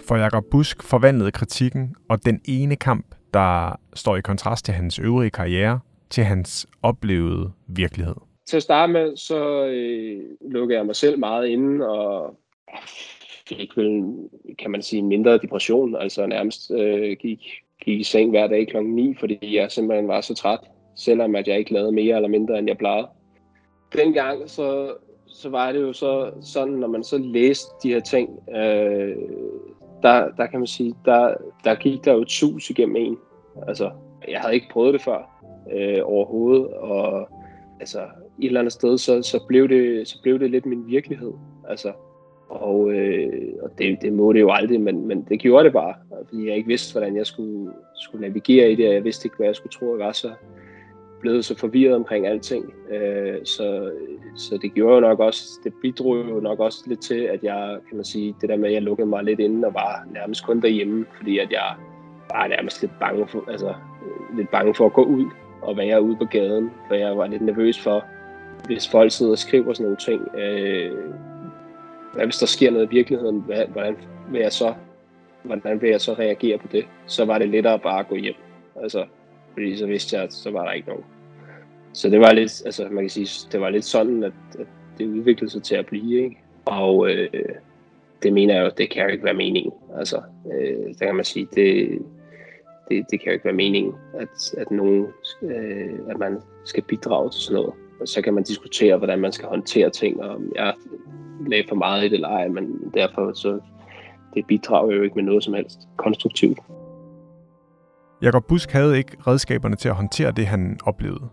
For 0.00 0.16
Jakob 0.16 0.44
Busk 0.50 0.82
forvandlede 0.82 1.32
kritikken 1.32 1.94
og 2.08 2.24
den 2.24 2.40
ene 2.48 2.76
kamp, 2.76 3.06
der 3.34 3.80
står 3.94 4.16
i 4.16 4.20
kontrast 4.20 4.64
til 4.64 4.74
hans 4.74 4.98
øvrige 4.98 5.30
karriere, 5.30 5.80
til 6.10 6.24
hans 6.24 6.66
oplevede 6.82 7.52
virkelighed. 7.66 8.14
Til 8.46 8.56
at 8.56 8.62
starte 8.62 8.92
med, 8.92 9.16
så 9.16 9.66
øh, 9.66 10.22
lukkede 10.52 10.78
jeg 10.78 10.86
mig 10.86 10.96
selv 10.96 11.18
meget 11.18 11.46
inde, 11.46 11.88
og 11.88 12.38
fik 13.48 13.76
vel, 13.76 14.14
kan 14.58 14.70
man 14.70 14.82
sige, 14.82 15.02
mindre 15.02 15.38
depression. 15.38 15.96
Altså 15.96 16.26
nærmest 16.26 16.70
øh, 16.70 17.16
gik, 17.20 17.40
gik 17.84 18.00
i 18.00 18.02
seng 18.02 18.30
hver 18.30 18.46
dag 18.46 18.68
klokken 18.68 18.94
9, 18.94 19.14
fordi 19.20 19.56
jeg 19.56 19.70
simpelthen 19.70 20.08
var 20.08 20.20
så 20.20 20.34
træt, 20.34 20.60
selvom 20.96 21.36
at 21.36 21.48
jeg 21.48 21.58
ikke 21.58 21.72
lavede 21.72 21.92
mere 21.92 22.16
eller 22.16 22.28
mindre, 22.28 22.58
end 22.58 22.68
jeg 22.68 22.78
plejede. 22.78 23.08
Dengang 23.92 24.50
så 24.50 24.94
så 25.28 25.48
var 25.48 25.72
det 25.72 25.80
jo 25.80 25.92
så 25.92 26.30
sådan, 26.40 26.74
når 26.74 26.88
man 26.88 27.04
så 27.04 27.18
læste 27.18 27.70
de 27.82 27.88
her 27.88 28.00
ting, 28.00 28.30
øh, 28.56 29.16
der, 30.02 30.28
der 30.36 30.46
kan 30.46 30.60
man 30.60 30.66
sige, 30.66 30.94
der, 31.04 31.34
der 31.64 31.74
gik 31.74 32.04
der 32.04 32.12
jo 32.12 32.20
et 32.20 32.30
sus 32.30 32.70
igennem 32.70 32.96
en. 32.96 33.18
Altså, 33.68 33.90
jeg 34.28 34.40
havde 34.40 34.54
ikke 34.54 34.68
prøvet 34.72 34.94
det 34.94 35.02
før 35.02 35.42
øh, 35.72 36.00
overhovedet, 36.04 36.66
og 36.66 37.28
altså, 37.80 37.98
et 38.38 38.46
eller 38.46 38.60
andet 38.60 38.72
sted, 38.72 38.98
så, 38.98 39.22
så, 39.22 39.44
blev 39.48 39.68
det, 39.68 40.08
så 40.08 40.22
blev 40.22 40.38
det 40.38 40.50
lidt 40.50 40.66
min 40.66 40.86
virkelighed. 40.86 41.32
Altså, 41.68 41.92
og, 42.48 42.92
øh, 42.92 43.52
og 43.62 43.70
det, 43.78 44.02
det 44.02 44.12
må 44.12 44.32
det 44.32 44.40
jo 44.40 44.50
aldrig, 44.50 44.80
men, 44.80 45.06
men 45.06 45.26
det 45.28 45.40
gjorde 45.40 45.64
det 45.64 45.72
bare, 45.72 45.94
fordi 46.24 46.48
jeg 46.48 46.56
ikke 46.56 46.68
vidste, 46.68 46.92
hvordan 46.92 47.16
jeg 47.16 47.26
skulle, 47.26 47.72
skulle 47.94 48.22
navigere 48.22 48.72
i 48.72 48.74
det, 48.74 48.88
og 48.88 48.94
jeg 48.94 49.04
vidste 49.04 49.26
ikke, 49.26 49.36
hvad 49.36 49.46
jeg 49.46 49.56
skulle 49.56 49.72
tro, 49.72 49.96
jeg 49.96 50.06
var 50.06 50.12
så, 50.12 50.30
blevet 51.20 51.44
så 51.44 51.58
forvirret 51.58 51.94
omkring 51.94 52.26
alting. 52.26 52.74
Øh, 52.90 53.36
så, 53.44 53.90
så 54.36 54.58
det 54.62 54.74
gjorde 54.74 54.94
jo 54.94 55.00
nok 55.00 55.20
også, 55.20 55.44
det 55.64 55.72
bidrog 55.82 56.16
jo 56.16 56.40
nok 56.40 56.60
også 56.60 56.84
lidt 56.86 57.00
til, 57.00 57.20
at 57.20 57.42
jeg, 57.42 57.78
kan 57.88 57.96
man 57.96 58.04
sige, 58.04 58.34
det 58.40 58.48
der 58.48 58.56
med, 58.56 58.68
at 58.68 58.74
jeg 58.74 58.82
lukkede 58.82 59.08
mig 59.08 59.24
lidt 59.24 59.40
inde 59.40 59.66
og 59.68 59.74
var 59.74 60.06
nærmest 60.12 60.46
kun 60.46 60.60
derhjemme, 60.60 61.06
fordi 61.16 61.38
at 61.38 61.50
jeg 61.50 61.74
var 62.30 62.46
nærmest 62.46 62.80
lidt 62.80 62.92
bange 63.00 63.28
for, 63.28 63.44
altså, 63.50 63.74
lidt 64.36 64.50
bange 64.50 64.74
for 64.74 64.86
at 64.86 64.92
gå 64.92 65.04
ud 65.04 65.24
og 65.62 65.76
være 65.76 66.02
ude 66.02 66.16
på 66.16 66.24
gaden, 66.24 66.70
for 66.88 66.94
jeg 66.94 67.16
var 67.16 67.26
lidt 67.26 67.42
nervøs 67.42 67.80
for, 67.80 68.04
hvis 68.66 68.88
folk 68.88 69.12
sidder 69.12 69.32
og 69.32 69.38
skriver 69.38 69.72
sådan 69.72 69.84
nogle 69.84 69.96
ting, 69.96 70.38
øh, 70.38 70.92
hvad 72.14 72.24
hvis 72.24 72.36
der 72.36 72.46
sker 72.46 72.70
noget 72.70 72.86
i 72.86 72.94
virkeligheden, 72.94 73.40
Hvad, 73.40 73.66
hvordan 73.66 73.96
vil 74.30 74.40
jeg 74.40 74.52
så, 74.52 74.74
hvordan 75.42 75.80
vil 75.80 75.90
jeg 75.90 76.00
så 76.00 76.12
reagere 76.12 76.58
på 76.58 76.68
det? 76.72 76.84
Så 77.06 77.24
var 77.24 77.38
det 77.38 77.48
lettere 77.48 77.78
bare 77.78 78.00
at 78.00 78.08
gå 78.08 78.16
hjem. 78.16 78.34
Altså, 78.82 79.06
fordi 79.52 79.76
så 79.76 79.86
vidste 79.86 80.16
jeg, 80.16 80.24
at 80.24 80.32
så 80.32 80.50
var 80.50 80.64
der 80.64 80.72
ikke 80.72 80.88
nogen. 80.88 81.04
Så 81.92 82.10
det 82.10 82.20
var 82.20 82.32
lidt, 82.32 82.62
altså 82.64 82.88
man 82.90 83.04
kan 83.04 83.10
sige, 83.10 83.48
det 83.52 83.60
var 83.60 83.70
lidt 83.70 83.84
sådan, 83.84 84.22
at, 84.22 84.32
at 84.58 84.66
det 84.98 85.06
udviklede 85.06 85.50
sig 85.50 85.62
til 85.62 85.74
at 85.74 85.86
blive, 85.86 86.24
ikke? 86.24 86.38
Og 86.64 87.10
øh, 87.10 87.28
det 88.22 88.32
mener 88.32 88.54
jeg 88.54 88.64
jo, 88.64 88.70
det 88.78 88.90
kan 88.90 89.02
jo 89.02 89.08
ikke 89.08 89.24
være 89.24 89.34
meningen. 89.34 89.72
Altså, 89.98 90.22
øh, 90.52 90.94
der 90.98 91.06
kan 91.06 91.14
man 91.14 91.24
sige, 91.24 91.48
det, 91.54 91.98
det, 92.88 93.06
det 93.10 93.20
kan 93.20 93.26
jo 93.26 93.32
ikke 93.32 93.44
være 93.44 93.54
meningen, 93.54 93.94
at, 94.14 94.54
at, 94.56 94.70
nogen, 94.70 95.06
øh, 95.42 95.98
at 96.08 96.18
man 96.18 96.38
skal 96.64 96.82
bidrage 96.82 97.30
til 97.30 97.40
sådan 97.40 97.54
noget. 97.54 97.74
Så 98.04 98.22
kan 98.22 98.34
man 98.34 98.44
diskutere, 98.44 98.96
hvordan 98.96 99.18
man 99.20 99.32
skal 99.32 99.48
håndtere 99.48 99.90
ting, 99.90 100.22
og 100.22 100.40
jeg 100.54 100.74
lagde 101.46 101.64
for 101.68 101.76
meget 101.76 102.04
i 102.04 102.04
det 102.04 102.12
eller 102.12 102.28
ej, 102.28 102.48
men 102.48 102.92
derfor 102.94 103.32
så 103.32 103.60
det 104.34 104.46
bidrager 104.46 104.94
jo 104.94 105.02
ikke 105.02 105.14
med 105.14 105.24
noget 105.24 105.44
som 105.44 105.54
helst 105.54 105.78
konstruktivt. 105.96 106.58
Jakob 108.22 108.44
Busk 108.48 108.72
havde 108.72 108.98
ikke 108.98 109.16
redskaberne 109.26 109.76
til 109.76 109.88
at 109.88 109.94
håndtere 109.94 110.32
det, 110.32 110.46
han 110.46 110.78
oplevede. 110.84 111.28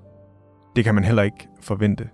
Det 0.75 0.84
kan 0.84 0.95
man 0.95 1.03
heller 1.03 1.24
ikke 1.24 1.48
forvente. 1.62 2.10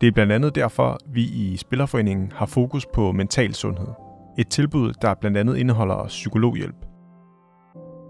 Det 0.00 0.06
er 0.06 0.12
blandt 0.12 0.32
andet 0.32 0.54
derfor, 0.54 0.98
vi 1.06 1.22
i 1.22 1.56
Spillerforeningen 1.56 2.32
har 2.32 2.46
fokus 2.46 2.86
på 2.86 3.12
mental 3.12 3.54
sundhed. 3.54 3.88
Et 4.38 4.48
tilbud, 4.48 4.92
der 5.02 5.14
blandt 5.14 5.36
andet 5.36 5.56
indeholder 5.56 6.06
psykologhjælp. 6.06 6.76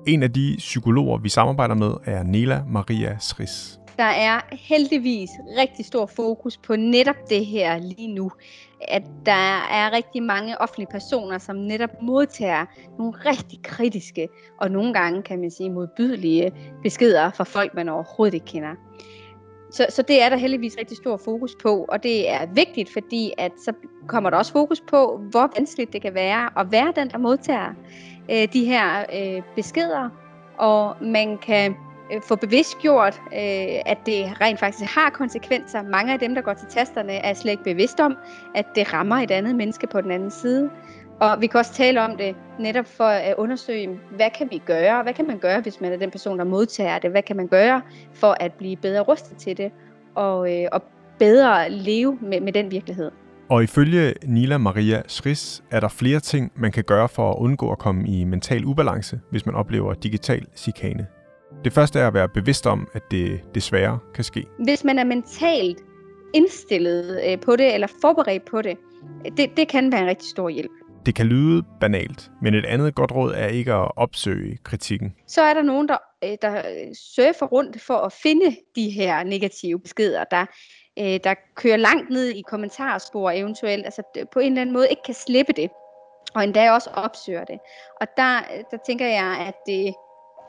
En 0.07 0.23
af 0.23 0.33
de 0.33 0.55
psykologer, 0.59 1.19
vi 1.19 1.29
samarbejder 1.29 1.75
med, 1.75 1.93
er 2.05 2.23
Nela 2.23 2.63
Maria 2.69 3.17
Sris 3.19 3.79
der 3.99 4.05
er 4.05 4.41
heldigvis 4.53 5.31
rigtig 5.59 5.85
stor 5.85 6.07
fokus 6.07 6.57
på 6.57 6.77
netop 6.77 7.17
det 7.31 7.47
her 7.47 7.79
lige 7.79 8.15
nu. 8.15 8.31
At 8.89 9.03
der 9.27 9.67
er 9.71 9.93
rigtig 9.93 10.23
mange 10.23 10.61
offentlige 10.61 10.89
personer, 10.91 11.39
som 11.39 11.57
netop 11.57 12.03
modtager 12.03 12.67
nogle 12.99 13.13
rigtig 13.13 13.63
kritiske 13.63 14.29
og 14.61 14.71
nogle 14.71 14.95
gange, 14.95 15.23
kan 15.23 15.41
man 15.41 15.51
sige, 15.51 15.71
modbydelige 15.71 16.53
beskeder 16.83 17.31
fra 17.31 17.45
folk, 17.45 17.75
man 17.75 17.89
overhovedet 17.89 18.35
ikke 18.35 18.47
kender. 18.47 18.75
Så, 19.71 19.87
så 19.89 20.03
det 20.03 20.23
er 20.23 20.29
der 20.29 20.37
heldigvis 20.37 20.77
rigtig 20.79 20.97
stor 20.97 21.17
fokus 21.17 21.57
på, 21.63 21.87
og 21.89 22.03
det 22.03 22.31
er 22.31 22.47
vigtigt, 22.47 22.93
fordi 22.93 23.33
at 23.39 23.53
så 23.65 23.73
kommer 24.07 24.31
der 24.31 24.37
også 24.37 24.53
fokus 24.53 24.81
på, 24.81 25.21
hvor 25.31 25.53
vanskeligt 25.57 25.93
det 25.93 26.03
kan 26.03 26.15
være 26.15 26.61
at 26.61 26.73
være 26.73 26.93
den, 26.97 27.11
der 27.11 27.19
modtager 27.19 27.75
øh, 28.31 28.49
de 28.53 28.65
her 28.65 29.05
øh, 29.15 29.43
beskeder, 29.57 30.09
og 30.59 30.97
man 31.01 31.39
kan 31.39 31.77
øh, 32.13 32.23
få 32.23 32.37
bevidstgjort, 32.37 33.21
øh, 33.33 33.81
at 33.87 33.99
det 34.07 34.41
rent 34.41 34.61
faktisk 34.61 34.95
har 34.95 35.11
konsekvenser. 35.11 35.83
Mange 35.83 36.13
af 36.13 36.19
dem, 36.19 36.35
der 36.35 36.43
går 36.43 36.55
til 36.55 36.69
tasterne, 36.69 37.13
er 37.13 37.35
slet 37.35 37.53
ikke 37.53 37.65
bevidst 37.65 38.01
om, 38.01 38.17
at 38.55 38.67
det 38.75 38.93
rammer 38.93 39.17
et 39.17 39.31
andet 39.31 39.57
menneske 39.57 39.87
på 39.87 40.01
den 40.01 40.11
anden 40.11 40.31
side. 40.31 40.71
Og 41.21 41.41
vi 41.41 41.47
kan 41.47 41.59
også 41.59 41.73
tale 41.73 42.03
om 42.03 42.17
det 42.17 42.37
netop 42.59 42.87
for 42.87 43.05
at 43.05 43.35
undersøge, 43.39 44.01
hvad 44.17 44.31
kan 44.39 44.49
vi 44.51 44.63
gøre? 44.67 45.03
Hvad 45.03 45.15
kan 45.15 45.27
man 45.27 45.39
gøre, 45.39 45.61
hvis 45.61 45.81
man 45.81 45.93
er 45.93 45.97
den 45.97 46.11
person, 46.11 46.39
der 46.39 46.45
modtager 46.45 46.99
det? 46.99 47.11
Hvad 47.11 47.23
kan 47.23 47.37
man 47.37 47.49
gøre 47.49 47.83
for 48.13 48.37
at 48.41 48.53
blive 48.53 48.77
bedre 48.77 49.01
rustet 49.01 49.37
til 49.37 49.57
det? 49.57 49.73
Og, 50.15 50.63
øh, 50.63 50.69
og 50.73 50.83
bedre 51.19 51.71
leve 51.71 52.19
med, 52.23 52.41
med 52.41 52.53
den 52.53 52.71
virkelighed. 52.71 53.11
Og 53.49 53.63
ifølge 53.63 54.15
Nila 54.25 54.59
Maria 54.59 55.03
Schris 55.09 55.63
er 55.71 55.81
der 55.81 55.89
flere 55.89 56.21
ting, 56.21 56.53
man 56.57 56.73
kan 56.73 56.85
gøre 56.85 57.09
for 57.09 57.31
at 57.31 57.37
undgå 57.39 57.73
at 57.73 57.79
komme 57.79 58.09
i 58.09 58.25
mental 58.25 58.65
ubalance, 58.65 59.21
hvis 59.31 59.47
man 59.47 59.55
oplever 59.55 59.95
digital 59.95 60.47
chikane. 60.57 61.07
Det 61.65 61.73
første 61.73 61.99
er 61.99 62.07
at 62.07 62.15
være 62.15 62.29
bevidst 62.29 62.67
om, 62.67 62.89
at 62.93 63.03
det 63.11 63.41
desværre 63.55 63.99
kan 64.15 64.25
ske. 64.25 64.47
Hvis 64.65 64.85
man 64.85 64.99
er 64.99 65.05
mentalt 65.05 65.79
indstillet 66.35 67.21
øh, 67.27 67.41
på 67.41 67.57
det, 67.57 67.75
eller 67.75 67.87
forberedt 68.01 68.45
på 68.45 68.63
det, 68.63 68.77
det, 69.37 69.57
det 69.57 69.69
kan 69.69 69.93
være 69.93 70.01
en 70.01 70.07
rigtig 70.07 70.29
stor 70.29 70.49
hjælp. 70.49 70.71
Det 71.07 71.15
kan 71.15 71.27
lyde 71.27 71.63
banalt, 71.81 72.31
men 72.43 72.55
et 72.55 72.67
andet 72.67 72.95
godt 72.95 73.13
råd 73.13 73.33
er 73.37 73.47
ikke 73.47 73.73
at 73.73 73.91
opsøge 73.97 74.59
kritikken. 74.63 75.15
Så 75.27 75.43
er 75.43 75.55
der 75.55 75.63
nogen, 75.63 75.89
der, 75.89 75.97
øh, 76.25 76.37
der 76.43 76.63
surfer 77.15 77.47
rundt 77.47 77.81
for 77.81 77.95
at 77.95 78.13
finde 78.13 78.57
de 78.77 78.91
her 78.91 79.23
negative 79.25 79.81
beskeder, 79.81 80.25
der, 80.25 80.47
øh, 80.99 81.21
der 81.25 81.35
kører 81.57 81.77
langt 81.77 82.11
ned 82.11 82.29
i 82.29 82.43
kommentarspor 82.49 83.31
eventuelt, 83.31 83.85
altså 83.85 84.03
på 84.33 84.39
en 84.39 84.47
eller 84.47 84.61
anden 84.61 84.73
måde 84.73 84.87
ikke 84.91 85.03
kan 85.07 85.15
slippe 85.15 85.53
det, 85.53 85.71
og 86.35 86.45
endda 86.45 86.73
også 86.73 86.91
opsøger 86.91 87.45
det. 87.45 87.59
Og 88.01 88.07
der, 88.17 88.41
der 88.71 88.77
tænker 88.87 89.07
jeg, 89.07 89.45
at 89.49 89.55
det 89.67 89.95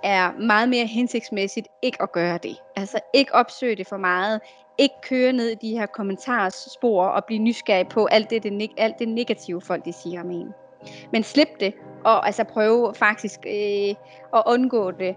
er 0.05 0.31
meget 0.31 0.69
mere 0.69 0.85
hensigtsmæssigt 0.85 1.67
ikke 1.81 2.01
at 2.01 2.11
gøre 2.11 2.37
det. 2.43 2.57
Altså 2.75 2.99
ikke 3.13 3.35
opsøge 3.35 3.75
det 3.75 3.87
for 3.87 3.97
meget, 3.97 4.41
ikke 4.77 4.95
køre 5.09 5.33
ned 5.33 5.49
i 5.49 5.55
de 5.55 5.77
her 5.77 5.85
kommentarspor 5.85 7.05
og 7.05 7.25
blive 7.25 7.39
nysgerrig 7.39 7.87
på 7.87 8.05
alt 8.05 8.29
det, 8.29 8.43
det, 8.43 8.71
alt 8.77 8.99
det 8.99 9.09
negative 9.09 9.61
folk 9.61 9.85
de 9.85 9.93
siger 9.93 10.21
om 10.21 10.31
en. 10.31 10.47
Men 11.11 11.23
slip 11.23 11.47
det, 11.59 11.73
og 12.03 12.25
altså 12.25 12.43
prøve 12.43 12.93
faktisk 12.95 13.39
øh, 13.47 13.95
at 14.35 14.43
undgå 14.47 14.91
det. 14.91 15.15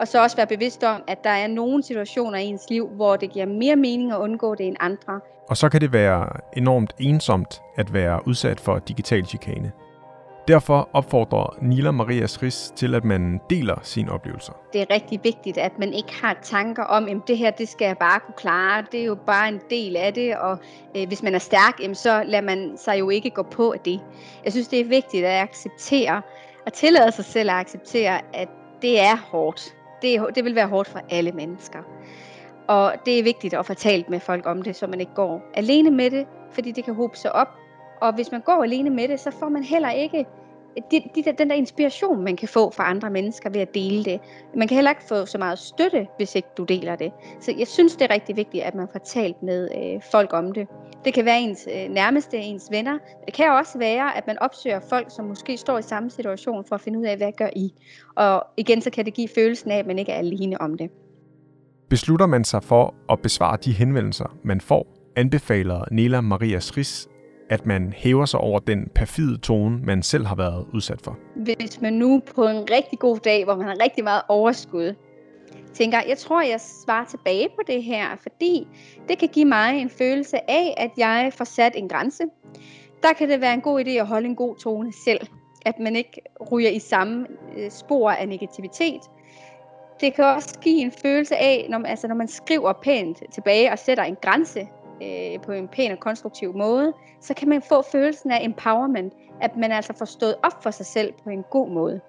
Og 0.00 0.08
så 0.08 0.22
også 0.22 0.36
være 0.36 0.46
bevidst 0.46 0.84
om, 0.84 1.02
at 1.08 1.24
der 1.24 1.30
er 1.30 1.46
nogle 1.46 1.82
situationer 1.82 2.38
i 2.38 2.44
ens 2.44 2.70
liv, 2.70 2.88
hvor 2.88 3.16
det 3.16 3.30
giver 3.30 3.46
mere 3.46 3.76
mening 3.76 4.12
at 4.12 4.18
undgå 4.18 4.54
det 4.54 4.66
end 4.66 4.76
andre. 4.80 5.20
Og 5.48 5.56
så 5.56 5.68
kan 5.68 5.80
det 5.80 5.92
være 5.92 6.28
enormt 6.56 6.94
ensomt 6.98 7.62
at 7.76 7.92
være 7.92 8.20
udsat 8.26 8.60
for 8.60 8.78
digital 8.78 9.26
chikane. 9.26 9.72
Derfor 10.48 10.88
opfordrer 10.92 11.56
Nila 11.62 11.90
Maria 11.90 12.26
Schris 12.26 12.72
til, 12.76 12.94
at 12.94 13.04
man 13.04 13.40
deler 13.50 13.76
sine 13.82 14.12
oplevelser. 14.12 14.52
Det 14.72 14.80
er 14.80 14.86
rigtig 14.90 15.20
vigtigt, 15.22 15.58
at 15.58 15.78
man 15.78 15.92
ikke 15.92 16.14
har 16.22 16.38
tanker 16.42 16.84
om, 16.84 17.08
at 17.08 17.16
det 17.26 17.38
her 17.38 17.50
det 17.50 17.68
skal 17.68 17.86
jeg 17.86 17.98
bare 17.98 18.20
kunne 18.20 18.34
klare. 18.36 18.84
Det 18.92 19.00
er 19.00 19.04
jo 19.04 19.14
bare 19.14 19.48
en 19.48 19.60
del 19.70 19.96
af 19.96 20.14
det, 20.14 20.36
og 20.36 20.58
øh, 20.96 21.08
hvis 21.08 21.22
man 21.22 21.34
er 21.34 21.38
stærk, 21.38 21.80
jamen, 21.80 21.94
så 21.94 22.22
lader 22.26 22.44
man 22.44 22.72
sig 22.76 22.98
jo 22.98 23.10
ikke 23.10 23.30
gå 23.30 23.42
på 23.42 23.72
af 23.72 23.80
det. 23.80 24.00
Jeg 24.44 24.52
synes, 24.52 24.68
det 24.68 24.80
er 24.80 24.84
vigtigt 24.84 25.26
at 25.26 25.42
acceptere, 25.42 26.22
at 26.66 26.72
tillade 26.72 27.12
sig 27.12 27.24
selv 27.24 27.50
at 27.50 27.56
acceptere, 27.56 28.20
at 28.34 28.48
det 28.82 29.00
er 29.00 29.16
hårdt. 29.16 29.74
Det, 30.02 30.14
er, 30.14 30.26
det 30.26 30.44
vil 30.44 30.54
være 30.54 30.66
hårdt 30.68 30.88
for 30.88 31.00
alle 31.10 31.32
mennesker. 31.32 31.78
Og 32.68 32.94
det 33.06 33.18
er 33.18 33.22
vigtigt 33.22 33.54
at 33.54 33.66
få 33.66 33.74
talt 33.74 34.10
med 34.10 34.20
folk 34.20 34.46
om 34.46 34.62
det, 34.62 34.76
så 34.76 34.86
man 34.86 35.00
ikke 35.00 35.14
går 35.14 35.42
alene 35.54 35.90
med 35.90 36.10
det, 36.10 36.26
fordi 36.52 36.72
det 36.72 36.84
kan 36.84 36.94
hobe 36.94 37.16
sig 37.16 37.32
op, 37.32 37.59
og 38.00 38.14
hvis 38.14 38.32
man 38.32 38.40
går 38.40 38.62
alene 38.62 38.90
med 38.90 39.08
det, 39.08 39.20
så 39.20 39.30
får 39.30 39.48
man 39.48 39.62
heller 39.62 39.90
ikke 39.90 40.26
de, 40.90 41.02
de 41.14 41.22
der, 41.24 41.32
den 41.32 41.50
der 41.50 41.56
inspiration, 41.56 42.24
man 42.24 42.36
kan 42.36 42.48
få 42.48 42.70
fra 42.70 42.90
andre 42.90 43.10
mennesker 43.10 43.50
ved 43.50 43.60
at 43.60 43.74
dele 43.74 44.04
det. 44.04 44.20
Man 44.56 44.68
kan 44.68 44.74
heller 44.74 44.90
ikke 44.90 45.04
få 45.08 45.26
så 45.26 45.38
meget 45.38 45.58
støtte, 45.58 46.06
hvis 46.16 46.34
ikke 46.34 46.48
du 46.56 46.64
deler 46.64 46.96
det. 46.96 47.12
Så 47.40 47.54
jeg 47.58 47.66
synes, 47.66 47.96
det 47.96 48.10
er 48.10 48.14
rigtig 48.14 48.36
vigtigt, 48.36 48.64
at 48.64 48.74
man 48.74 48.88
får 48.92 48.98
talt 48.98 49.42
med 49.42 49.68
øh, 49.76 50.02
folk 50.12 50.32
om 50.32 50.52
det. 50.52 50.68
Det 51.04 51.14
kan 51.14 51.24
være 51.24 51.40
ens 51.40 51.68
øh, 51.74 51.94
nærmeste, 51.94 52.36
ens 52.36 52.68
venner. 52.70 52.98
Det 53.26 53.34
kan 53.34 53.50
også 53.50 53.78
være, 53.78 54.16
at 54.16 54.26
man 54.26 54.38
opsøger 54.38 54.80
folk, 54.88 55.06
som 55.08 55.24
måske 55.24 55.56
står 55.56 55.78
i 55.78 55.82
samme 55.82 56.10
situation, 56.10 56.64
for 56.64 56.74
at 56.74 56.80
finde 56.80 56.98
ud 56.98 57.04
af, 57.04 57.16
hvad 57.16 57.32
gør 57.32 57.48
I. 57.56 57.72
Og 58.16 58.46
igen, 58.56 58.82
så 58.82 58.90
kan 58.90 59.04
det 59.04 59.14
give 59.14 59.28
følelsen 59.34 59.70
af, 59.70 59.78
at 59.78 59.86
man 59.86 59.98
ikke 59.98 60.12
er 60.12 60.18
alene 60.18 60.60
om 60.60 60.76
det. 60.76 60.90
Beslutter 61.88 62.26
man 62.26 62.44
sig 62.44 62.62
for 62.62 62.94
at 63.10 63.20
besvare 63.20 63.56
de 63.64 63.72
henvendelser, 63.72 64.36
man 64.42 64.60
får, 64.60 64.86
anbefaler 65.16 65.84
Nela 65.90 66.20
Maria 66.20 66.60
Sris 66.60 67.09
at 67.50 67.66
man 67.66 67.92
hæver 67.96 68.24
sig 68.24 68.40
over 68.40 68.58
den 68.58 68.88
perfide 68.94 69.38
tone, 69.38 69.80
man 69.84 70.02
selv 70.02 70.26
har 70.26 70.34
været 70.34 70.66
udsat 70.74 71.00
for. 71.04 71.18
Hvis 71.36 71.80
man 71.80 71.92
nu 71.92 72.22
på 72.34 72.48
en 72.48 72.70
rigtig 72.70 72.98
god 72.98 73.18
dag, 73.18 73.44
hvor 73.44 73.56
man 73.56 73.66
har 73.66 73.76
rigtig 73.82 74.04
meget 74.04 74.22
overskud, 74.28 74.94
tænker, 75.74 75.98
jeg 76.08 76.18
tror, 76.18 76.42
jeg 76.42 76.60
svarer 76.60 77.04
tilbage 77.04 77.48
på 77.48 77.62
det 77.66 77.82
her, 77.82 78.06
fordi 78.22 78.66
det 79.08 79.18
kan 79.18 79.28
give 79.28 79.44
mig 79.44 79.80
en 79.80 79.90
følelse 79.90 80.50
af, 80.50 80.74
at 80.76 80.90
jeg 80.96 81.32
får 81.34 81.44
sat 81.44 81.72
en 81.76 81.88
grænse. 81.88 82.24
Der 83.02 83.12
kan 83.12 83.28
det 83.28 83.40
være 83.40 83.54
en 83.54 83.60
god 83.60 83.84
idé 83.84 83.90
at 83.90 84.06
holde 84.06 84.26
en 84.26 84.36
god 84.36 84.56
tone 84.56 84.92
selv. 85.04 85.26
At 85.66 85.78
man 85.78 85.96
ikke 85.96 86.20
ryger 86.52 86.70
i 86.70 86.78
samme 86.78 87.26
øh, 87.56 87.70
spor 87.70 88.10
af 88.10 88.28
negativitet. 88.28 89.00
Det 90.00 90.14
kan 90.14 90.24
også 90.24 90.58
give 90.60 90.80
en 90.80 90.92
følelse 91.02 91.36
af, 91.36 91.66
når, 91.70 91.82
altså 91.84 92.08
når 92.08 92.14
man 92.14 92.28
skriver 92.28 92.72
pænt 92.72 93.22
tilbage 93.32 93.72
og 93.72 93.78
sætter 93.78 94.04
en 94.04 94.16
grænse 94.22 94.68
øh, 95.02 95.40
på 95.42 95.52
en 95.52 95.68
pæn 95.68 95.92
og 95.92 96.00
konstruktiv 96.00 96.56
måde, 96.56 96.92
så 97.20 97.34
kan 97.34 97.48
man 97.48 97.62
få 97.62 97.82
følelsen 97.92 98.30
af 98.30 98.44
empowerment, 98.44 99.12
at 99.40 99.56
man 99.56 99.72
altså 99.72 99.92
får 99.98 100.04
stået 100.04 100.34
op 100.42 100.62
for 100.62 100.70
sig 100.70 100.86
selv 100.86 101.12
på 101.24 101.30
en 101.30 101.44
god 101.50 101.70
måde. 101.70 102.00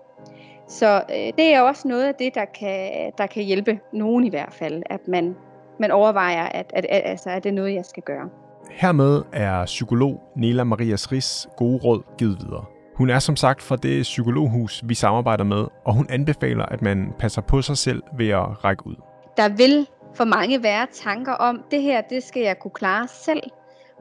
Så 0.68 1.04
øh, 1.10 1.34
det 1.38 1.54
er 1.54 1.62
også 1.62 1.88
noget 1.88 2.04
af 2.04 2.16
det, 2.16 2.36
der 2.36 2.46
kan, 2.46 3.12
der 3.18 3.28
kan 3.28 3.44
hjælpe 3.44 3.80
nogen 3.94 4.24
i 4.24 4.30
hvert 4.30 4.54
fald, 4.54 4.84
at 4.86 5.08
man, 5.08 5.36
man 5.80 5.92
overvejer, 5.92 6.44
at, 6.44 6.72
at, 6.76 6.86
at 6.90 7.02
altså, 7.06 7.30
at 7.30 7.44
det 7.44 7.50
er 7.50 7.54
noget, 7.54 7.74
jeg 7.74 7.86
skal 7.86 8.04
gøre. 8.04 8.30
Hermed 8.72 9.22
er 9.34 9.66
psykolog 9.66 10.22
Nela 10.36 10.64
Maria 10.64 10.96
Sris 10.96 11.48
gode 11.58 11.80
råd 11.84 12.02
givet 12.18 12.38
videre. 12.42 12.66
Hun 12.96 13.10
er 13.10 13.20
som 13.20 13.36
sagt 13.36 13.62
fra 13.62 13.76
det 13.76 14.02
psykologhus, 14.02 14.84
vi 14.86 14.94
samarbejder 14.94 15.44
med, 15.44 15.68
og 15.86 15.94
hun 15.94 16.08
anbefaler, 16.10 16.66
at 16.66 16.82
man 16.82 17.14
passer 17.20 17.42
på 17.42 17.62
sig 17.62 17.78
selv 17.78 18.04
ved 18.18 18.30
at 18.30 18.64
række 18.64 18.88
ud. 18.88 18.96
Der 19.38 19.50
vil 19.50 19.88
for 20.14 20.26
mange 20.26 20.64
være 20.64 20.88
tanker 20.92 21.34
om, 21.34 21.64
det 21.72 21.82
her, 21.82 22.02
det 22.02 22.24
skal 22.24 22.42
jeg 22.42 22.60
kunne 22.60 22.72
klare 22.72 23.08
selv. 23.08 23.44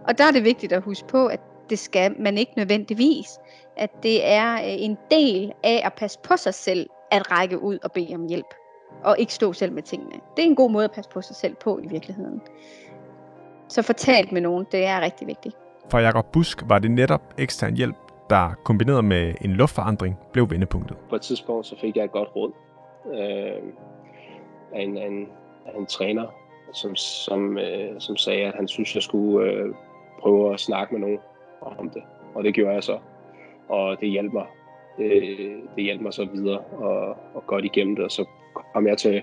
Og 0.08 0.18
der 0.18 0.24
er 0.24 0.30
det 0.30 0.44
vigtigt 0.44 0.72
at 0.72 0.82
huske 0.82 1.08
på, 1.08 1.26
at 1.26 1.40
det 1.70 1.78
skal 1.78 2.14
man 2.18 2.38
ikke 2.38 2.52
nødvendigvis. 2.56 3.38
At 3.76 3.90
det 4.02 4.26
er 4.26 4.54
øh, 4.54 4.60
en 4.64 4.98
del 5.10 5.52
af 5.64 5.82
at 5.84 5.92
passe 5.92 6.18
på 6.22 6.36
sig 6.36 6.54
selv, 6.54 6.90
at 7.10 7.30
række 7.30 7.62
ud 7.62 7.78
og 7.84 7.92
bede 7.92 8.14
om 8.14 8.26
hjælp. 8.26 8.54
Og 9.04 9.16
ikke 9.18 9.34
stå 9.34 9.52
selv 9.52 9.72
med 9.72 9.82
tingene. 9.82 10.20
Det 10.36 10.44
er 10.44 10.48
en 10.48 10.56
god 10.56 10.70
måde 10.70 10.84
at 10.84 10.92
passe 10.92 11.10
på 11.10 11.22
sig 11.22 11.36
selv 11.36 11.54
på 11.54 11.78
i 11.78 11.86
virkeligheden. 11.88 12.40
Så 13.68 13.82
fortalt 13.82 14.32
med 14.32 14.40
nogen, 14.40 14.66
det 14.72 14.86
er 14.86 15.00
rigtig 15.00 15.26
vigtigt. 15.26 15.56
For 15.90 15.98
Jakob 15.98 16.26
Busk 16.32 16.62
var 16.68 16.78
det 16.78 16.90
netop 16.90 17.34
ekstern 17.38 17.76
hjælp, 17.76 17.96
der 18.30 18.50
kombineret 18.64 19.04
med 19.04 19.34
en 19.40 19.50
luftforandring 19.50 20.18
blev 20.32 20.50
vendepunktet. 20.50 20.96
På 21.10 21.16
et 21.16 21.22
tidspunkt 21.22 21.66
så 21.66 21.76
fik 21.80 21.96
jeg 21.96 22.04
et 22.04 22.12
godt 22.12 22.28
råd 22.36 22.52
øh, 23.06 23.72
af 24.74 24.82
en, 24.82 24.98
en 24.98 25.26
en 25.78 25.86
træner, 25.86 26.26
som, 26.72 26.96
som, 26.96 27.58
øh, 27.58 27.90
som 27.98 28.16
sagde, 28.16 28.44
at 28.44 28.54
han 28.54 28.68
synes, 28.68 28.94
jeg 28.94 29.02
skulle 29.02 29.50
øh, 29.50 29.74
prøve 30.20 30.54
at 30.54 30.60
snakke 30.60 30.94
med 30.94 31.00
nogen 31.00 31.18
om 31.60 31.90
det. 31.90 32.02
Og 32.34 32.44
det 32.44 32.54
gjorde 32.54 32.74
jeg 32.74 32.84
så. 32.84 32.98
Og 33.68 34.00
det 34.00 34.08
hjalp 34.10 34.32
mig. 34.32 34.46
Det, 34.98 35.22
det 35.76 35.84
hjalp 35.84 36.00
mig 36.00 36.12
så 36.12 36.24
videre 36.24 36.58
og, 36.58 37.16
og 37.34 37.46
godt 37.46 37.64
igennem 37.64 37.96
det. 37.96 38.04
Og 38.04 38.10
så 38.10 38.24
kom 38.74 38.86
jeg 38.86 38.98
til, 38.98 39.22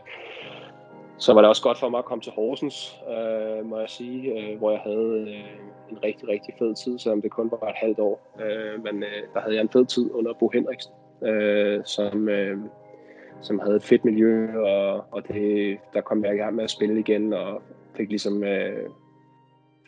så 1.18 1.34
var 1.34 1.42
det 1.42 1.50
også 1.50 1.64
godt 1.64 1.78
for 1.78 1.90
mig 1.90 1.98
at 1.98 2.06
komme 2.06 2.22
til 2.22 2.32
Horsens, 2.32 3.02
øh, 3.10 3.66
må 3.66 3.80
jeg 3.80 3.90
sige, 3.90 4.32
øh, 4.32 4.58
hvor 4.58 4.72
jeg 4.72 4.80
havde 4.80 5.26
øh, 5.28 5.92
en 5.92 6.04
rigtig, 6.04 6.28
rigtig 6.28 6.54
fed 6.60 6.76
tid, 6.76 7.00
selvom 7.00 7.22
det 7.22 7.32
kun 7.32 7.52
var 7.52 7.70
et 7.70 7.76
halvt 7.76 8.00
år. 8.00 8.20
Øh, 8.42 8.84
men 8.84 9.04
øh, 9.04 9.24
der 9.34 9.40
havde 9.40 9.56
jeg 9.56 9.62
en 9.62 9.70
fed 9.70 9.86
tid 9.86 10.12
under 10.14 10.34
Bo 10.34 10.50
Henriksen, 10.54 10.94
øh, 11.22 11.82
som, 11.86 12.30
øh, 12.30 12.58
som 13.42 13.60
havde 13.60 13.76
et 13.76 13.84
fedt 13.84 14.06
miljø, 14.06 14.60
og, 14.60 15.06
og 15.12 15.28
det, 15.28 15.78
der 15.94 16.02
kom 16.02 16.26
jeg 16.26 16.36
i 16.36 16.38
gang 16.38 16.56
med 16.56 16.64
at 16.64 16.70
spille 16.70 17.00
igen, 17.00 17.34
og 17.34 17.62
fik 17.98 18.10
ligesom 18.10 18.44
øh, 18.44 18.90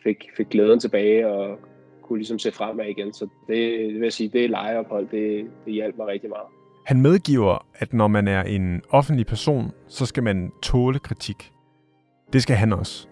fik, 0.02 0.28
fik 0.36 0.48
glæden 0.48 0.80
tilbage, 0.80 1.28
og 1.28 1.58
kunne 2.02 2.18
ligesom 2.18 2.38
se 2.38 2.52
fremad 2.52 2.86
igen. 2.86 3.12
Så 3.12 3.28
det, 3.48 3.78
det 3.80 3.94
vil 3.94 4.02
jeg 4.02 4.12
sige, 4.12 4.28
det 4.28 4.50
lejeophold, 4.50 5.08
det, 5.08 5.50
det 5.64 5.72
hjalp 5.72 5.96
mig 5.96 6.06
rigtig 6.06 6.30
meget. 6.30 6.46
Han 6.86 7.00
medgiver, 7.02 7.66
at 7.74 7.92
når 7.92 8.08
man 8.08 8.28
er 8.28 8.42
en 8.42 8.82
offentlig 8.90 9.26
person, 9.26 9.72
så 9.88 10.06
skal 10.06 10.22
man 10.22 10.52
tåle 10.62 10.98
kritik. 10.98 11.52
Det 12.32 12.42
skal 12.42 12.56
han 12.56 12.72
også. 12.72 13.08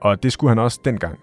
Og 0.00 0.22
det 0.22 0.32
skulle 0.32 0.48
han 0.48 0.58
også 0.58 0.80
dengang. 0.84 1.18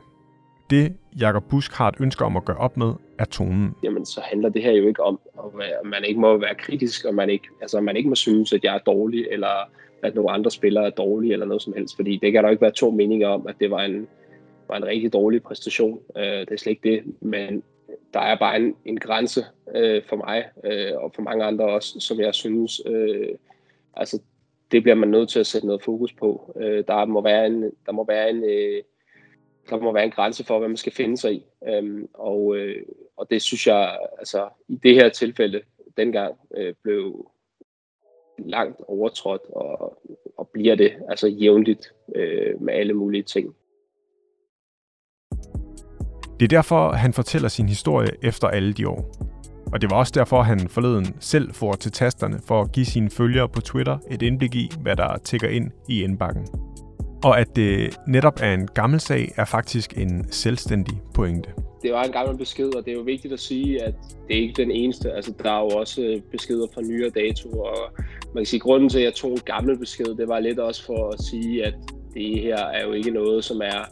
Det, 0.69 0.93
Jakob 1.19 1.43
Busk 1.49 1.73
har 1.73 1.93
om 2.21 2.37
at 2.37 2.45
gøre 2.45 2.57
op 2.57 2.77
med, 2.77 2.93
er 3.19 3.25
tonen. 3.25 3.75
Jamen, 3.83 4.05
så 4.05 4.21
handler 4.21 4.49
det 4.49 4.61
her 4.61 4.71
jo 4.71 4.87
ikke 4.87 5.03
om, 5.03 5.19
øh, 5.55 5.67
at 5.83 5.85
man 5.85 6.05
ikke 6.05 6.19
må 6.19 6.37
være 6.37 6.55
kritisk, 6.55 7.05
og 7.05 7.15
man 7.15 7.29
ikke, 7.29 7.47
altså, 7.61 7.81
man 7.81 7.97
ikke 7.97 8.09
må 8.09 8.15
synes, 8.15 8.53
at 8.53 8.63
jeg 8.63 8.75
er 8.75 8.79
dårlig, 8.79 9.27
eller 9.31 9.69
at 10.03 10.15
nogle 10.15 10.31
andre 10.31 10.51
spillere 10.51 10.85
er 10.85 10.89
dårlige, 10.89 11.33
eller 11.33 11.45
noget 11.45 11.61
som 11.61 11.73
helst. 11.73 11.95
Fordi 11.95 12.17
det 12.17 12.31
kan 12.31 12.43
der 12.43 12.49
ikke 12.49 12.61
være 12.61 12.71
to 12.71 12.91
meninger 12.91 13.27
om, 13.27 13.47
at 13.47 13.55
det 13.59 13.71
var 13.71 13.81
en, 13.81 14.07
var 14.67 14.77
en 14.77 14.85
rigtig 14.85 15.13
dårlig 15.13 15.43
præstation. 15.43 15.99
Øh, 16.17 16.23
det 16.23 16.51
er 16.51 16.57
slet 16.57 16.71
ikke 16.71 16.89
det. 16.89 17.03
Men 17.21 17.63
der 18.13 18.19
er 18.19 18.35
bare 18.35 18.59
en, 18.59 18.75
en 18.85 18.99
grænse 18.99 19.45
øh, 19.75 20.03
for 20.09 20.15
mig, 20.15 20.43
øh, 20.63 20.91
og 20.95 21.11
for 21.15 21.21
mange 21.21 21.45
andre 21.45 21.65
også, 21.65 21.99
som 21.99 22.19
jeg 22.19 22.35
synes, 22.35 22.81
øh, 22.85 23.27
altså 23.93 24.21
det 24.71 24.83
bliver 24.83 24.95
man 24.95 25.09
nødt 25.09 25.29
til 25.29 25.39
at 25.39 25.47
sætte 25.47 25.67
noget 25.67 25.83
fokus 25.83 26.13
på. 26.13 26.53
Øh, 26.61 26.83
der 26.87 27.05
må 27.05 27.21
være 27.21 27.47
en, 27.47 27.71
der 27.85 27.91
må 27.91 28.05
være 28.07 28.29
en, 28.29 28.43
øh, 28.43 28.81
der 29.69 29.79
må 29.79 29.93
være 29.93 30.05
en 30.05 30.11
grænse 30.11 30.45
for, 30.45 30.59
hvad 30.59 30.67
man 30.67 30.77
skal 30.77 30.93
finde 30.93 31.17
sig 31.17 31.33
i. 31.33 31.45
Øhm, 31.67 32.07
og, 32.13 32.57
øh, 32.57 32.85
og 33.17 33.27
det 33.29 33.41
synes 33.41 33.67
jeg, 33.67 33.97
altså 34.19 34.49
i 34.67 34.75
det 34.75 34.95
her 34.95 35.09
tilfælde, 35.09 35.61
dengang 35.97 36.35
øh, 36.57 36.73
blev 36.83 37.31
langt 38.39 38.81
overtrådt, 38.87 39.41
og, 39.49 39.97
og 40.37 40.49
bliver 40.53 40.75
det 40.75 40.93
altså 41.09 41.27
jævnligt 41.27 41.93
øh, 42.15 42.61
med 42.61 42.73
alle 42.73 42.93
mulige 42.93 43.23
ting. 43.23 43.55
Det 46.39 46.45
er 46.45 46.57
derfor, 46.57 46.91
han 46.91 47.13
fortæller 47.13 47.49
sin 47.49 47.69
historie 47.69 48.09
efter 48.23 48.47
alle 48.47 48.73
de 48.73 48.87
år. 48.87 49.11
Og 49.73 49.81
det 49.81 49.91
var 49.91 49.97
også 49.97 50.11
derfor, 50.15 50.41
han 50.41 50.59
forleden 50.59 51.05
selv 51.19 51.53
får 51.53 51.73
til 51.73 51.91
tasterne 51.91 52.39
for 52.47 52.61
at 52.61 52.71
give 52.71 52.85
sine 52.85 53.09
følgere 53.09 53.49
på 53.49 53.61
Twitter 53.61 53.97
et 54.11 54.21
indblik 54.21 54.55
i, 54.55 54.69
hvad 54.81 54.95
der 54.95 55.17
tigger 55.17 55.49
ind 55.49 55.71
i 55.89 56.03
indbakken. 56.03 56.47
Og 57.23 57.39
at 57.39 57.55
det 57.55 57.99
netop 58.07 58.39
er 58.41 58.53
en 58.53 58.67
gammel 58.67 58.99
sag, 58.99 59.33
er 59.37 59.45
faktisk 59.45 59.97
en 59.97 60.31
selvstændig 60.31 61.01
pointe. 61.13 61.49
Det 61.83 61.93
var 61.93 62.03
en 62.03 62.11
gammel 62.11 62.37
besked, 62.37 62.75
og 62.75 62.85
det 62.85 62.91
er 62.91 62.95
jo 62.95 63.01
vigtigt 63.01 63.33
at 63.33 63.39
sige, 63.39 63.83
at 63.83 63.93
det 64.27 64.37
er 64.37 64.41
ikke 64.41 64.53
den 64.61 64.71
eneste. 64.71 65.11
Altså, 65.11 65.33
der 65.43 65.51
er 65.51 65.59
jo 65.59 65.67
også 65.67 66.01
øh, 66.01 66.21
beskeder 66.31 66.67
fra 66.73 66.81
nyere 66.81 67.09
dato, 67.09 67.49
og 67.49 67.77
man 68.33 68.41
kan 68.41 68.45
sige, 68.45 68.57
at 68.57 68.61
grunden 68.61 68.89
til, 68.89 68.97
at 68.97 69.03
jeg 69.03 69.13
tog 69.13 69.31
en 69.31 69.39
gammel 69.45 69.77
besked, 69.77 70.05
det 70.05 70.27
var 70.27 70.39
lidt 70.39 70.59
også 70.59 70.85
for 70.85 71.09
at 71.09 71.21
sige, 71.21 71.65
at 71.65 71.73
det 72.13 72.39
her 72.39 72.57
er 72.57 72.85
jo 72.85 72.91
ikke 72.91 73.11
noget, 73.11 73.43
som 73.43 73.61
er 73.61 73.89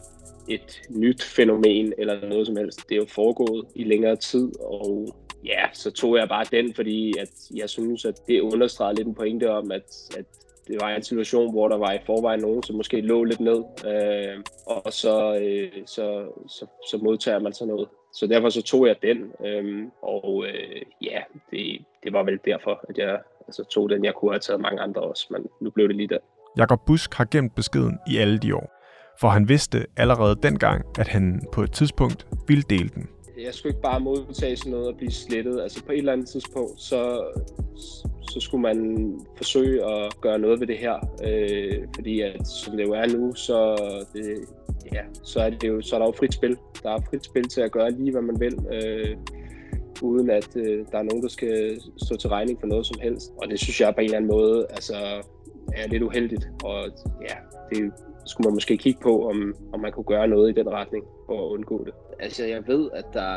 et 0.48 0.80
nyt 0.90 1.22
fænomen 1.22 1.92
eller 1.98 2.28
noget 2.28 2.46
som 2.46 2.56
helst. 2.56 2.88
Det 2.88 2.94
er 2.94 2.98
jo 2.98 3.06
foregået 3.08 3.64
i 3.74 3.84
længere 3.84 4.16
tid, 4.16 4.52
og 4.60 5.14
ja, 5.44 5.64
så 5.72 5.90
tog 5.90 6.16
jeg 6.16 6.28
bare 6.28 6.44
den, 6.52 6.74
fordi 6.74 7.18
at 7.18 7.30
jeg 7.54 7.70
synes, 7.70 8.04
at 8.04 8.14
det 8.28 8.40
understreger 8.40 8.92
lidt 8.92 9.08
en 9.08 9.14
pointe 9.14 9.50
om, 9.50 9.72
at, 9.72 10.16
at 10.18 10.24
det 10.72 10.80
var 10.80 10.88
en 10.88 11.02
situation, 11.02 11.52
hvor 11.52 11.68
der 11.68 11.76
var 11.76 11.92
i 11.92 11.98
forvejen 12.06 12.40
nogen, 12.40 12.62
som 12.62 12.76
måske 12.76 13.00
lå 13.00 13.24
lidt 13.24 13.40
ned, 13.40 13.60
øh, 13.86 14.36
og 14.66 14.92
så, 14.92 15.38
øh, 15.42 15.82
så, 15.86 16.26
så, 16.48 16.66
så 16.90 16.98
modtager 17.02 17.38
man 17.38 17.52
sådan 17.52 17.74
noget. 17.74 17.88
Så 18.14 18.26
derfor 18.26 18.48
så 18.48 18.62
tog 18.62 18.86
jeg 18.86 18.96
den, 19.02 19.18
øh, 19.46 19.88
og 20.02 20.44
øh, 20.48 20.82
ja, 21.02 21.20
det, 21.50 21.84
det 22.04 22.12
var 22.12 22.22
vel 22.22 22.38
derfor, 22.44 22.84
at 22.88 22.98
jeg 22.98 23.20
altså, 23.46 23.64
tog 23.64 23.90
den. 23.90 24.04
Jeg 24.04 24.14
kunne 24.14 24.32
have 24.32 24.40
taget 24.40 24.60
mange 24.60 24.80
andre 24.80 25.00
også, 25.00 25.26
men 25.30 25.46
nu 25.60 25.70
blev 25.70 25.88
det 25.88 25.96
lige 25.96 26.08
der. 26.08 26.18
Jakob 26.56 26.80
Busk 26.86 27.14
har 27.14 27.28
gemt 27.30 27.54
beskeden 27.54 27.98
i 28.08 28.16
alle 28.16 28.38
de 28.38 28.56
år, 28.56 28.72
for 29.20 29.28
han 29.28 29.48
vidste 29.48 29.86
allerede 29.96 30.36
dengang, 30.42 30.84
at 30.98 31.08
han 31.08 31.42
på 31.52 31.62
et 31.62 31.72
tidspunkt 31.72 32.26
ville 32.48 32.62
dele 32.62 32.88
den 32.88 33.08
jeg 33.44 33.54
skulle 33.54 33.70
ikke 33.70 33.82
bare 33.82 34.00
modtage 34.00 34.56
sådan 34.56 34.72
noget 34.72 34.88
og 34.88 34.96
blive 34.96 35.10
slettet. 35.10 35.60
Altså 35.60 35.84
på 35.84 35.92
et 35.92 35.98
eller 35.98 36.12
andet 36.12 36.28
tidspunkt, 36.28 36.80
så, 36.80 37.24
så 38.30 38.40
skulle 38.40 38.62
man 38.62 39.18
forsøge 39.36 39.84
at 39.84 40.20
gøre 40.20 40.38
noget 40.38 40.60
ved 40.60 40.66
det 40.66 40.78
her. 40.78 40.94
Øh, 41.26 41.86
fordi 41.94 42.20
at, 42.20 42.46
som 42.46 42.76
det 42.76 42.84
jo 42.84 42.92
er 42.92 43.06
nu, 43.06 43.34
så, 43.34 43.76
det, 44.14 44.38
ja, 44.92 45.02
så, 45.24 45.40
er 45.40 45.50
det 45.50 45.68
jo, 45.68 45.82
så 45.82 45.94
er 45.94 45.98
der 45.98 46.06
jo 46.06 46.12
frit 46.12 46.34
spil. 46.34 46.56
Der 46.82 46.90
er 46.90 47.00
frit 47.10 47.24
spil 47.24 47.48
til 47.48 47.60
at 47.60 47.72
gøre 47.72 47.90
lige, 47.90 48.10
hvad 48.10 48.22
man 48.22 48.40
vil. 48.40 48.58
Øh, 48.72 49.16
uden 50.02 50.30
at 50.30 50.56
øh, 50.56 50.86
der 50.92 50.98
er 50.98 51.02
nogen, 51.02 51.22
der 51.22 51.28
skal 51.28 51.80
stå 51.96 52.16
til 52.16 52.30
regning 52.30 52.60
for 52.60 52.66
noget 52.66 52.86
som 52.86 52.96
helst. 53.02 53.32
Og 53.42 53.48
det 53.48 53.60
synes 53.60 53.80
jeg 53.80 53.94
på 53.94 54.00
en 54.00 54.04
eller 54.04 54.16
anden 54.16 54.30
måde 54.30 54.66
altså, 54.70 54.94
er 55.74 55.88
lidt 55.88 56.02
uheldigt. 56.02 56.48
Og 56.64 56.90
ja, 57.28 57.36
det 57.70 57.92
skulle 58.24 58.46
man 58.46 58.54
måske 58.54 58.76
kigge 58.76 59.00
på, 59.02 59.28
om, 59.28 59.54
om 59.72 59.80
man 59.80 59.92
kunne 59.92 60.04
gøre 60.04 60.28
noget 60.28 60.50
i 60.50 60.60
den 60.60 60.70
retning 60.70 61.04
for 61.26 61.46
at 61.46 61.50
undgå 61.50 61.84
det. 61.84 61.94
Altså, 62.18 62.44
jeg 62.46 62.62
ved, 62.66 62.90
at, 62.94 63.04
der, 63.12 63.32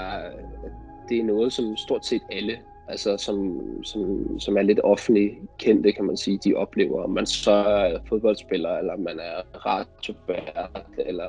at 0.65 0.71
det 1.10 1.19
er 1.19 1.24
noget, 1.24 1.54
som 1.54 1.78
stort 1.78 2.06
set 2.06 2.21
alle, 2.32 2.58
altså 2.88 3.17
som, 3.17 3.62
som, 3.84 4.39
som 4.39 4.58
er 4.58 4.62
lidt 4.62 4.80
offentligt 4.84 5.34
kendte, 5.60 5.91
kan 5.91 6.06
man 6.06 6.17
sige, 6.17 6.39
de 6.43 6.54
oplever. 6.54 7.04
Om 7.04 7.10
man 7.10 7.26
så 7.26 7.52
er 7.52 8.00
fodboldspiller, 8.10 8.78
eller 8.78 8.98
man 8.98 9.19
er 9.19 9.65
radiovært, 9.65 10.86
eller 10.98 11.28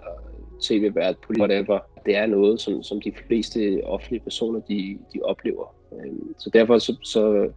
tv-vært, 0.62 1.16
whatever. 1.38 1.78
Det 2.06 2.16
er 2.16 2.26
noget, 2.26 2.60
som, 2.60 2.82
som 2.82 3.00
de 3.00 3.12
fleste 3.26 3.80
offentlige 3.84 4.20
personer, 4.20 4.60
de, 4.60 4.98
de 5.14 5.20
oplever. 5.22 5.74
Øhm, 5.92 6.34
så 6.38 6.50
derfor 6.50 6.78
så, 6.78 6.96
så, 7.02 7.50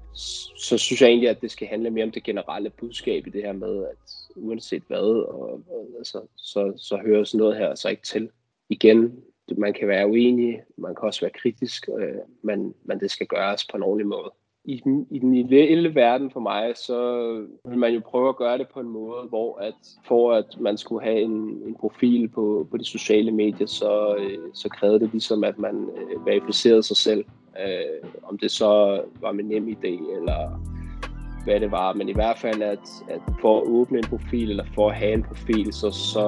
så 0.57 0.77
synes 0.77 1.01
jeg 1.01 1.09
egentlig, 1.09 1.29
at 1.29 1.41
det 1.41 1.51
skal 1.51 1.67
handle 1.67 1.89
mere 1.89 2.05
om 2.05 2.12
det 2.12 2.23
generelle 2.23 2.69
budskab 2.69 3.27
i 3.27 3.29
det 3.29 3.43
her 3.43 3.53
med, 3.53 3.85
at 3.85 4.12
uanset 4.39 4.84
hvad, 4.88 5.25
og, 5.28 5.62
og 5.69 5.88
altså, 5.97 6.21
så, 6.36 6.73
så 6.78 6.97
hører 7.06 7.23
sådan 7.23 7.38
noget 7.38 7.58
her 7.58 7.75
så 7.75 7.89
ikke 7.89 8.04
til. 8.04 8.30
Igen, 8.69 9.23
man 9.58 9.73
kan 9.73 9.88
være 9.88 10.08
uenig, 10.08 10.62
man 10.78 10.95
kan 10.95 11.04
også 11.04 11.21
være 11.21 11.39
kritisk, 11.41 11.89
øh, 11.99 12.15
men, 12.41 12.73
men 12.84 12.99
det 12.99 13.12
skal 13.12 13.28
gøres 13.28 13.67
på 13.71 13.78
en 13.78 13.84
ordentlig 13.84 14.08
måde. 14.08 14.32
I 14.65 14.82
den, 14.84 15.08
i 15.12 15.19
den 15.19 15.34
ideelle 15.34 15.95
verden 15.95 16.32
for 16.32 16.39
mig, 16.39 16.73
så 16.78 17.21
vil 17.65 17.78
man 17.78 17.93
jo 17.93 18.02
prøve 18.06 18.30
at 18.30 18.36
gøre 18.36 18.58
det 18.58 18.67
på 18.73 18.80
en 18.80 18.89
måde, 18.89 19.28
hvor 19.30 19.58
at 19.58 19.73
for 20.08 20.34
at 20.34 20.45
man 20.60 20.78
skulle 20.78 21.04
have 21.04 21.21
en, 21.21 21.32
en 21.65 21.75
profil 21.80 22.28
på, 22.28 22.67
på 22.71 22.78
de 22.78 22.86
sociale 22.86 23.32
medier, 23.32 23.67
så, 23.67 24.15
øh, 24.19 24.54
så 24.54 24.69
krævede 24.69 24.99
det 24.99 25.12
ligesom, 25.12 25.43
at 25.43 25.60
man 25.60 25.89
øh, 25.95 26.25
verificerede 26.25 26.84
sig 26.84 26.97
selv. 26.97 27.25
Øh, 27.60 28.10
om 28.23 28.38
det 28.38 28.52
så 28.52 29.04
var 29.21 29.32
med 29.32 29.43
nem 29.43 29.67
idé, 29.67 30.15
eller 30.17 30.62
hvad 31.49 31.59
det 31.59 31.71
var, 31.71 31.93
men 31.93 32.09
i 32.09 32.13
hvert 32.13 32.38
fald, 32.38 32.62
at, 32.62 32.79
at 33.09 33.21
for 33.41 33.57
at 33.57 33.67
åbne 33.67 33.97
en 33.97 34.03
profil, 34.03 34.49
eller 34.49 34.65
for 34.75 34.89
at 34.89 34.95
have 34.95 35.13
en 35.13 35.23
profil, 35.23 35.73
så, 35.73 35.91
så, 35.91 36.25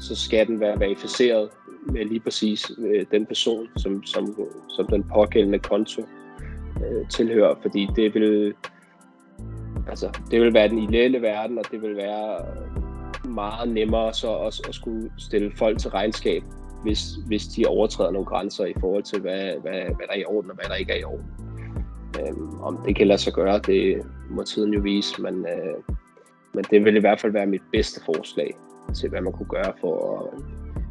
så 0.00 0.14
skal 0.14 0.46
den 0.46 0.60
være 0.60 0.80
verificeret 0.80 1.48
med 1.86 2.04
lige 2.04 2.20
præcis 2.20 2.70
øh, 2.78 3.06
den 3.10 3.26
person, 3.26 3.68
som, 3.76 4.04
som, 4.04 4.36
som 4.68 4.86
den 4.86 5.04
pågældende 5.14 5.58
konto 5.58 6.02
øh, 6.84 7.08
tilhører, 7.08 7.54
fordi 7.62 7.88
det 7.96 8.14
vil, 8.14 8.54
altså, 9.88 10.18
det 10.30 10.40
vil 10.40 10.54
være 10.54 10.68
den 10.68 10.78
ideelle 10.78 11.22
verden, 11.22 11.58
og 11.58 11.64
det 11.70 11.82
vil 11.82 11.96
være 11.96 12.44
meget 13.28 13.68
nemmere 13.68 14.14
så 14.14 14.28
også 14.28 14.62
at 14.68 14.74
skulle 14.74 15.10
stille 15.18 15.52
folk 15.56 15.78
til 15.78 15.90
regnskab, 15.90 16.42
hvis, 16.82 17.02
hvis 17.26 17.46
de 17.46 17.66
overtræder 17.66 18.10
nogle 18.10 18.26
grænser 18.26 18.64
i 18.64 18.74
forhold 18.80 19.02
til, 19.02 19.20
hvad, 19.20 19.52
hvad, 19.62 19.80
hvad 19.80 20.06
der 20.06 20.12
er 20.14 20.18
i 20.18 20.24
orden 20.24 20.50
og 20.50 20.56
hvad 20.56 20.68
der 20.68 20.74
ikke 20.74 20.92
er 20.92 20.98
i 20.98 21.04
orden. 21.04 21.49
Øhm, 22.20 22.60
om 22.60 22.78
det 22.86 22.96
kan 22.96 23.06
lade 23.06 23.18
sig 23.18 23.32
gøre, 23.32 23.58
det 23.58 24.02
må 24.30 24.42
tiden 24.42 24.74
jo 24.74 24.80
vise, 24.80 25.22
men, 25.22 25.34
øh, 25.34 25.94
men 26.54 26.64
det 26.70 26.84
vil 26.84 26.96
i 26.96 27.00
hvert 27.00 27.20
fald 27.20 27.32
være 27.32 27.46
mit 27.46 27.62
bedste 27.72 28.00
forslag 28.04 28.54
til, 28.94 29.08
hvad 29.08 29.20
man 29.20 29.32
kunne 29.32 29.48
gøre 29.48 29.72
for 29.80 30.18
at, 30.18 30.42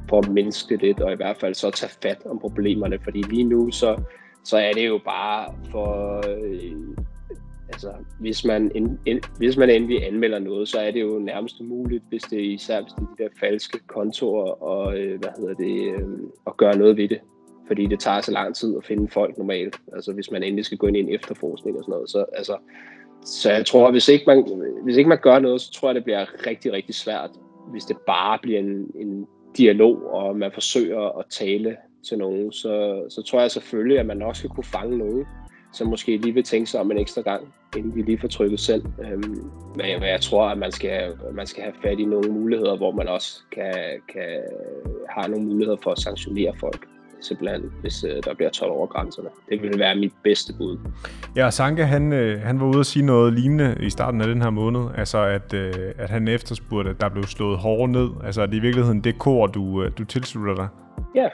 for 0.10 0.20
at 0.20 0.32
mindske 0.32 0.78
det 0.78 1.00
og 1.00 1.12
i 1.12 1.16
hvert 1.16 1.38
fald 1.38 1.54
så 1.54 1.72
tage 1.72 1.92
fat 2.04 2.26
om 2.26 2.40
problemerne, 2.40 3.00
fordi 3.04 3.22
lige 3.22 3.44
nu 3.44 3.72
så, 3.72 4.02
så 4.44 4.58
er 4.58 4.72
det 4.72 4.88
jo 4.88 5.00
bare 5.06 5.56
for... 5.72 6.24
Øh, 6.30 6.96
altså, 7.68 7.94
hvis 8.20 8.46
man, 8.46 8.72
en, 8.76 9.00
en, 9.06 9.22
hvis 9.38 9.58
man 9.58 9.70
endelig 9.70 10.08
anmelder 10.08 10.40
noget, 10.40 10.70
så 10.70 10.80
er 10.80 10.92
det 10.92 11.02
jo 11.02 11.20
nærmest 11.20 11.60
umuligt, 11.60 12.04
hvis 12.10 12.22
det 12.22 12.40
er 12.40 12.54
især 12.54 12.82
hvis 12.82 12.94
det 12.94 13.02
er 13.02 13.16
de 13.18 13.24
der 13.24 13.30
falske 13.40 13.80
kontorer, 13.88 14.64
og 14.64 15.00
øh, 15.00 15.20
hvad 15.20 15.30
hedder 15.38 15.54
det, 15.54 16.02
øh, 16.02 16.08
at 16.48 16.58
gøre 16.58 16.78
noget 16.78 16.98
ved 16.98 17.10
det 17.10 17.20
fordi 17.70 17.86
det 17.86 18.00
tager 18.00 18.22
så 18.22 18.32
lang 18.32 18.56
tid 18.56 18.78
at 18.78 18.86
finde 18.86 19.08
folk 19.08 19.38
normalt. 19.38 19.76
Altså 19.94 20.14
hvis 20.14 20.32
man 20.32 20.44
endelig 20.44 20.66
skal 20.66 20.78
gå 20.78 20.88
ind 20.88 20.98
i 20.98 21.00
en 21.00 21.16
efterforskning 21.16 21.78
og 21.78 21.84
sådan 21.84 21.92
noget. 21.92 22.10
Så, 22.10 22.26
altså, 22.34 22.58
så 23.26 23.52
jeg 23.52 23.66
tror, 23.66 23.92
hvis 23.92 24.08
ikke, 24.08 24.24
man, 24.28 24.44
hvis 24.84 24.98
ikke 24.98 25.10
man 25.10 25.22
gør 25.22 25.40
noget, 25.40 25.62
så 25.62 25.72
tror 25.72 25.88
jeg, 25.88 25.96
det 25.96 26.04
bliver 26.04 26.48
rigtig, 26.48 26.74
rigtig 26.74 26.96
svært, 26.96 27.30
hvis 27.72 27.84
det 27.84 27.98
bare 28.08 28.40
bliver 28.42 28.60
en, 28.60 28.92
en 28.96 29.28
dialog, 29.58 30.14
og 30.14 30.38
man 30.38 30.52
forsøger 30.54 31.20
at 31.20 31.26
tale 31.30 31.78
til 32.08 32.18
nogen, 32.18 32.52
så, 32.52 33.04
så 33.10 33.22
tror 33.22 33.42
jeg 33.42 33.52
selvfølgelig, 33.52 34.00
at 34.00 34.06
man 34.06 34.22
også 34.22 34.40
skal 34.40 34.50
kunne 34.50 34.64
fange 34.64 34.98
nogen, 34.98 35.26
som 35.74 35.88
måske 35.88 36.18
lige 36.18 36.34
vil 36.34 36.44
tænke 36.44 36.70
sig 36.70 36.80
om 36.80 36.92
en 36.92 36.98
ekstra 36.98 37.22
gang, 37.22 37.54
inden 37.78 37.92
de 37.92 38.02
lige 38.06 38.20
får 38.20 38.28
trykket 38.28 38.60
selv. 38.60 38.84
Øhm, 39.02 39.52
men 39.76 39.90
jeg, 39.90 40.02
jeg 40.02 40.22
tror, 40.22 40.46
at 40.50 40.58
man 40.58 40.72
skal, 40.72 41.12
man 41.34 41.48
skal 41.48 41.64
have 41.64 41.76
fat 41.82 42.00
i 42.00 42.06
nogle 42.06 42.32
muligheder, 42.32 42.78
hvor 42.78 42.92
man 42.92 43.08
også 43.08 43.42
kan, 43.52 43.74
kan 44.14 44.42
have 45.10 45.32
nogle 45.32 45.46
muligheder 45.46 45.78
for 45.84 45.92
at 45.92 46.00
sanktionere 46.00 46.54
folk 46.60 46.88
simpelthen, 47.22 47.72
hvis 47.82 48.04
øh, 48.04 48.24
der 48.26 48.34
bliver 48.34 48.50
12 48.50 48.72
over 48.72 48.88
grænserne. 48.88 49.30
Det 49.50 49.62
vil 49.62 49.80
være 49.80 49.96
mit 49.96 50.14
bedste 50.24 50.54
bud. 50.58 50.78
Ja, 51.36 51.50
Sanka, 51.50 51.84
han, 51.84 52.14
øh, 52.14 52.42
han 52.42 52.60
var 52.60 52.66
ude 52.66 52.80
at 52.80 52.86
sige 52.86 53.06
noget 53.06 53.34
lignende 53.34 53.78
i 53.82 53.90
starten 53.90 54.22
af 54.22 54.28
den 54.28 54.42
her 54.42 54.50
måned, 54.50 54.82
altså 54.98 55.18
at, 55.18 55.54
øh, 55.54 55.74
at 55.98 56.10
han 56.10 56.28
efterspurgte, 56.28 56.90
at 56.90 57.02
der 57.02 57.10
blev 57.10 57.24
slået 57.24 57.58
hårdere 57.58 57.88
ned. 57.88 58.10
Altså 58.24 58.42
at 58.42 58.50
det 58.50 58.58
i 58.58 58.60
virkeligheden 58.60 59.04
det 59.04 59.18
kor, 59.20 59.48
du, 59.48 59.84
øh, 59.84 59.92
du 59.98 60.06
tilslutter 60.06 60.56
dig. 60.56 60.68
Ja, 61.16 61.28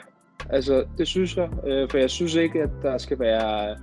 altså 0.50 0.84
det 0.98 1.08
synes 1.08 1.36
jeg, 1.36 1.48
øh, 1.66 1.90
for 1.90 1.98
jeg 1.98 2.10
synes 2.10 2.34
ikke, 2.34 2.62
at 2.62 2.70
der 2.82 2.98
skal 2.98 3.18
være... 3.18 3.76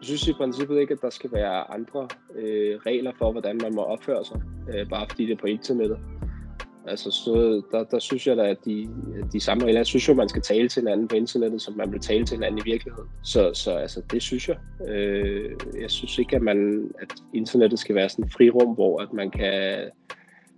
Jeg 0.00 0.04
synes 0.04 0.28
i 0.28 0.32
princippet 0.32 0.80
ikke, 0.80 0.92
at 0.92 1.02
der 1.02 1.10
skal 1.10 1.32
være 1.32 1.74
andre 1.74 2.08
øh, 2.38 2.76
regler 2.86 3.12
for, 3.18 3.32
hvordan 3.32 3.60
man 3.62 3.74
må 3.74 3.82
opføre 3.82 4.24
sig, 4.24 4.40
øh, 4.74 4.88
bare 4.88 5.06
fordi 5.10 5.26
det 5.26 5.32
er 5.32 5.40
på 5.40 5.46
internettet. 5.46 5.98
Altså, 6.88 7.10
så 7.10 7.62
der, 7.72 7.84
der 7.84 7.98
synes 7.98 8.26
jeg 8.26 8.36
da, 8.36 8.42
at 8.42 8.64
de, 8.64 8.88
de 9.32 9.40
samme 9.40 9.64
regler, 9.64 9.78
jeg 9.78 9.86
synes 9.86 10.08
jo, 10.08 10.14
man 10.14 10.28
skal 10.28 10.42
tale 10.42 10.68
til 10.68 10.80
hinanden 10.80 11.08
på 11.08 11.16
internettet, 11.16 11.62
som 11.62 11.74
man 11.76 11.92
vil 11.92 12.00
tale 12.00 12.26
til 12.26 12.36
hinanden 12.36 12.58
i 12.58 12.70
virkeligheden. 12.70 13.08
Så, 13.24 13.50
så 13.54 13.70
altså, 13.70 14.02
det 14.10 14.22
synes 14.22 14.48
jeg. 14.48 14.56
Øh, 14.88 15.50
jeg 15.80 15.90
synes 15.90 16.18
ikke, 16.18 16.36
at, 16.36 16.42
man, 16.42 16.90
at 17.02 17.14
internettet 17.34 17.78
skal 17.78 17.94
være 17.94 18.08
sådan 18.08 18.24
et 18.24 18.32
frirum, 18.32 18.74
hvor 18.74 19.00
at 19.00 19.12
man 19.12 19.30
kan 19.30 19.90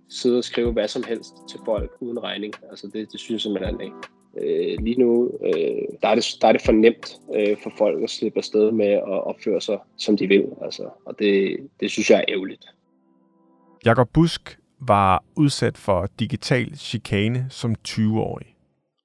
sidde 0.09 0.37
og 0.37 0.43
skrive 0.43 0.71
hvad 0.71 0.87
som 0.87 1.03
helst 1.07 1.33
til 1.49 1.59
folk 1.65 1.91
uden 1.99 2.23
regning. 2.23 2.53
Altså, 2.69 2.87
det, 2.93 3.11
det 3.11 3.19
synes 3.19 3.31
jeg 3.31 3.41
simpelthen 3.41 3.81
ikke. 3.81 3.95
Øh, 4.37 4.77
lige 4.83 4.99
nu, 4.99 5.31
øh, 5.45 5.81
der, 6.01 6.07
er 6.07 6.15
det, 6.15 6.25
der 6.41 6.47
er 6.47 6.51
det 6.51 6.61
for 6.65 6.71
nemt 6.71 7.15
øh, 7.35 7.57
for 7.63 7.71
folk 7.77 8.03
at 8.03 8.09
slippe 8.09 8.37
afsted 8.37 8.71
med 8.71 8.87
at 8.87 9.23
opføre 9.23 9.61
sig, 9.61 9.77
som 9.97 10.17
de 10.17 10.27
vil. 10.27 10.45
Altså, 10.61 10.89
og 11.05 11.19
det, 11.19 11.57
det 11.79 11.91
synes 11.91 12.09
jeg 12.09 12.17
er 12.17 12.25
ærgerligt. 12.27 12.65
Jakob 13.85 14.09
Busk 14.13 14.59
var 14.79 15.23
udsat 15.35 15.77
for 15.77 16.07
digital 16.19 16.75
chikane 16.75 17.45
som 17.49 17.75
20-årig, 17.87 18.55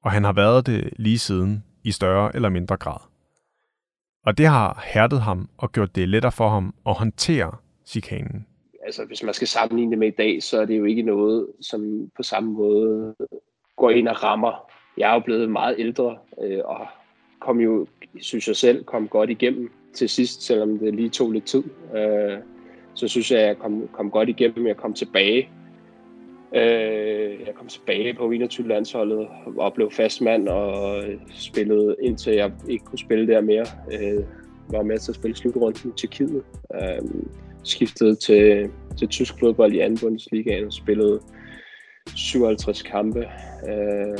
og 0.03 0.11
han 0.11 0.25
har 0.25 0.33
været 0.33 0.67
det 0.67 0.91
lige 0.97 1.19
siden 1.19 1.65
i 1.85 1.91
større 1.91 2.37
eller 2.37 2.49
mindre 2.49 2.77
grad. 2.77 3.01
Og 4.27 4.39
det 4.39 4.47
har 4.47 4.85
hærdet 4.95 5.21
ham 5.21 5.49
og 5.59 5.73
gjort 5.73 5.97
det 5.97 6.09
lettere 6.09 6.33
for 6.33 6.49
ham 6.49 6.75
at 6.87 6.95
håndtere 6.95 7.53
chikanen. 7.87 8.47
Altså, 8.85 9.05
hvis 9.05 9.23
man 9.23 9.35
skal 9.35 9.49
sammenligne 9.49 9.91
det 9.91 9.99
med 9.99 10.09
i 10.09 10.17
dag, 10.19 10.43
så 10.43 10.61
er 10.61 10.65
det 10.65 10.79
jo 10.79 10.85
ikke 10.85 11.03
noget, 11.03 11.47
som 11.61 12.11
på 12.17 12.23
samme 12.23 12.53
måde 12.53 13.15
går 13.77 13.91
ind 13.91 14.09
og 14.09 14.23
rammer. 14.23 14.71
Jeg 14.99 15.11
er 15.11 15.15
jo 15.15 15.21
blevet 15.21 15.51
meget 15.51 15.75
ældre, 15.79 16.19
øh, 16.43 16.61
og 16.65 16.87
kom 17.41 17.61
jo, 17.61 17.87
synes 18.21 18.49
jeg 18.49 18.57
selv, 18.57 18.85
kom 18.85 19.09
godt 19.09 19.31
igennem 19.31 19.73
til 19.95 20.09
sidst, 20.09 20.43
selvom 20.43 20.79
det 20.79 20.95
lige 20.95 21.09
tog 21.09 21.33
lidt 21.33 21.45
tid. 21.45 21.65
Øh, 21.97 22.39
så 22.95 23.09
synes 23.09 23.31
jeg, 23.31 23.41
at 23.41 23.47
jeg 23.47 23.59
kom, 23.59 23.89
kom 23.93 24.11
godt 24.11 24.29
igennem. 24.29 24.67
Jeg 24.67 24.77
kom 24.77 24.95
tilbage 24.95 25.49
Øh, 26.55 27.41
jeg 27.47 27.55
kom 27.55 27.67
tilbage 27.67 28.15
på 28.15 28.33
21-landsholdet 28.33 29.29
og 29.57 29.75
blev 29.75 29.91
fastmand 29.91 30.49
og 30.49 31.03
spillede 31.31 31.97
indtil 32.03 32.35
jeg 32.35 32.53
ikke 32.69 32.85
kunne 32.85 32.99
spille 32.99 33.27
der 33.27 33.41
mere. 33.41 33.67
Øh, 33.93 34.25
var 34.71 34.83
med 34.83 34.99
til 34.99 35.13
at 35.13 35.17
spille 35.17 35.37
slutrunden 35.37 35.75
til 35.75 35.93
Tjekkiet. 35.97 36.43
Øh, 36.75 37.03
skiftede 37.65 38.15
til, 38.15 38.71
til 38.99 39.09
tysk 39.09 39.35
fodbold 39.41 39.73
i 39.73 39.79
anden 39.79 39.99
Bundesliga 40.03 40.67
og 40.67 40.73
spillede 40.73 41.21
57 42.17 42.83
kampe 42.83 43.29
øh, 43.69 44.19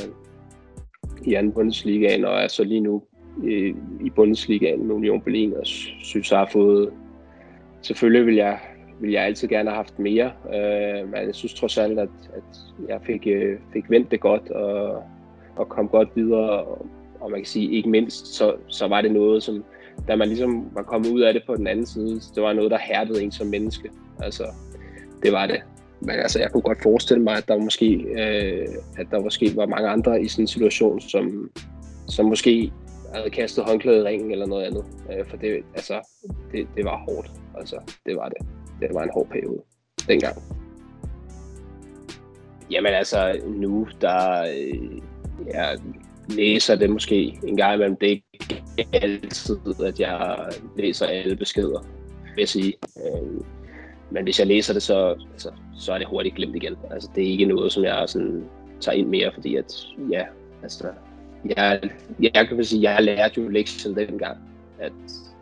i 1.25 1.33
anden 1.33 1.51
Bundesliga 1.51 2.27
og 2.27 2.43
er 2.43 2.47
så 2.47 2.63
lige 2.63 2.81
nu 2.81 3.03
i, 3.43 3.73
i 4.05 4.09
Bundesligaen 4.09 4.87
med 4.87 4.95
Union 4.95 5.21
Berlin 5.21 5.53
og 5.53 5.65
synes, 6.03 6.31
jeg 6.31 6.39
har 6.39 6.49
fået 6.51 6.93
selvfølgelig 7.81 8.25
vil 8.25 8.35
jeg 8.35 8.59
vil 8.99 9.11
jeg 9.11 9.23
altid 9.23 9.47
gerne 9.47 9.69
have 9.69 9.75
haft 9.75 9.99
mere. 9.99 10.31
Øh, 10.45 11.09
men 11.09 11.15
jeg 11.25 11.35
synes 11.35 11.53
trods 11.53 11.77
alt, 11.77 11.99
at, 11.99 12.09
at 12.33 12.57
jeg 12.89 12.99
fik, 13.01 13.27
øh, 13.27 13.57
fik 13.73 13.89
vendt 13.89 14.11
det 14.11 14.19
godt 14.19 14.49
og, 14.49 15.03
og 15.55 15.69
kom 15.69 15.87
godt 15.87 16.09
videre. 16.15 16.49
Og, 16.49 16.85
og 17.19 17.31
man 17.31 17.39
kan 17.39 17.45
sige, 17.45 17.71
ikke 17.71 17.89
mindst, 17.89 18.27
så, 18.27 18.55
så 18.67 18.87
var 18.87 19.01
det 19.01 19.11
noget, 19.11 19.43
som 19.43 19.63
da 20.07 20.15
man 20.15 20.27
ligesom 20.27 20.69
var 20.75 20.83
kommet 20.83 21.09
ud 21.09 21.21
af 21.21 21.33
det 21.33 21.43
på 21.47 21.55
den 21.55 21.67
anden 21.67 21.85
side, 21.85 22.21
det 22.35 22.43
var 22.43 22.53
noget, 22.53 22.71
der 22.71 22.77
hærdede 22.77 23.23
en 23.23 23.31
som 23.31 23.47
menneske. 23.47 23.89
Altså, 24.19 24.43
det 25.23 25.31
var 25.31 25.47
det. 25.47 25.61
Men 25.99 26.15
altså, 26.15 26.39
jeg 26.39 26.51
kunne 26.51 26.61
godt 26.61 26.83
forestille 26.83 27.23
mig, 27.23 27.37
at 27.37 27.47
der 27.47 27.57
måske, 27.57 27.93
øh, 27.95 28.67
at 28.97 29.07
der 29.11 29.19
måske 29.19 29.51
var 29.55 29.65
mange 29.65 29.89
andre 29.89 30.21
i 30.21 30.27
sådan 30.27 30.43
en 30.43 30.47
situation, 30.47 31.01
som, 31.01 31.51
som 32.07 32.25
måske 32.25 32.71
havde 33.13 33.29
kastet 33.29 33.63
håndklædet 33.63 33.99
i 33.99 34.03
ringen 34.03 34.31
eller 34.31 34.45
noget 34.45 34.63
andet. 34.63 34.85
Øh, 35.11 35.25
for 35.25 35.37
det, 35.37 35.63
altså, 35.73 35.99
det, 36.51 36.67
det 36.75 36.85
var 36.85 36.97
hårdt. 36.97 37.31
Altså, 37.57 37.75
det 38.05 38.15
var 38.15 38.29
det 38.29 38.37
det 38.79 38.89
var 38.93 39.03
en 39.03 39.09
hård 39.13 39.27
periode 39.27 39.61
dengang. 40.07 40.35
Jamen 42.71 42.93
altså, 42.93 43.41
nu 43.45 43.87
der... 44.01 44.41
Øh, 44.41 45.01
jeg 45.53 45.77
læser 46.29 46.75
det 46.75 46.89
måske 46.89 47.39
en 47.47 47.57
gang 47.57 47.73
imellem. 47.75 47.95
Det 47.95 48.11
er 48.11 48.17
ikke 48.77 48.89
altid, 48.93 49.57
at 49.85 49.99
jeg 49.99 50.49
læser 50.77 51.05
alle 51.05 51.35
beskeder, 51.35 51.79
vil 52.23 52.41
jeg 52.41 52.49
sige. 52.49 52.73
Øh, 52.97 53.41
men 54.11 54.23
hvis 54.23 54.39
jeg 54.39 54.47
læser 54.47 54.73
det, 54.73 54.83
så, 54.83 55.15
altså, 55.31 55.51
så 55.75 55.93
er 55.93 55.97
det 55.97 56.07
hurtigt 56.07 56.35
glemt 56.35 56.55
igen. 56.55 56.75
Altså, 56.91 57.09
det 57.15 57.23
er 57.23 57.31
ikke 57.31 57.45
noget, 57.45 57.71
som 57.71 57.83
jeg 57.83 58.03
sådan, 58.07 58.43
tager 58.79 58.97
ind 58.97 59.07
mere, 59.07 59.31
fordi 59.33 59.55
at, 59.55 59.85
ja, 60.11 60.23
altså, 60.63 60.87
jeg, 61.57 61.81
jeg 62.19 62.47
kan 62.47 62.63
sige, 62.63 62.91
jeg 62.91 63.03
lærte 63.03 63.41
jo 63.41 63.47
lektien 63.49 63.95
dengang, 63.95 64.37
at 64.79 64.93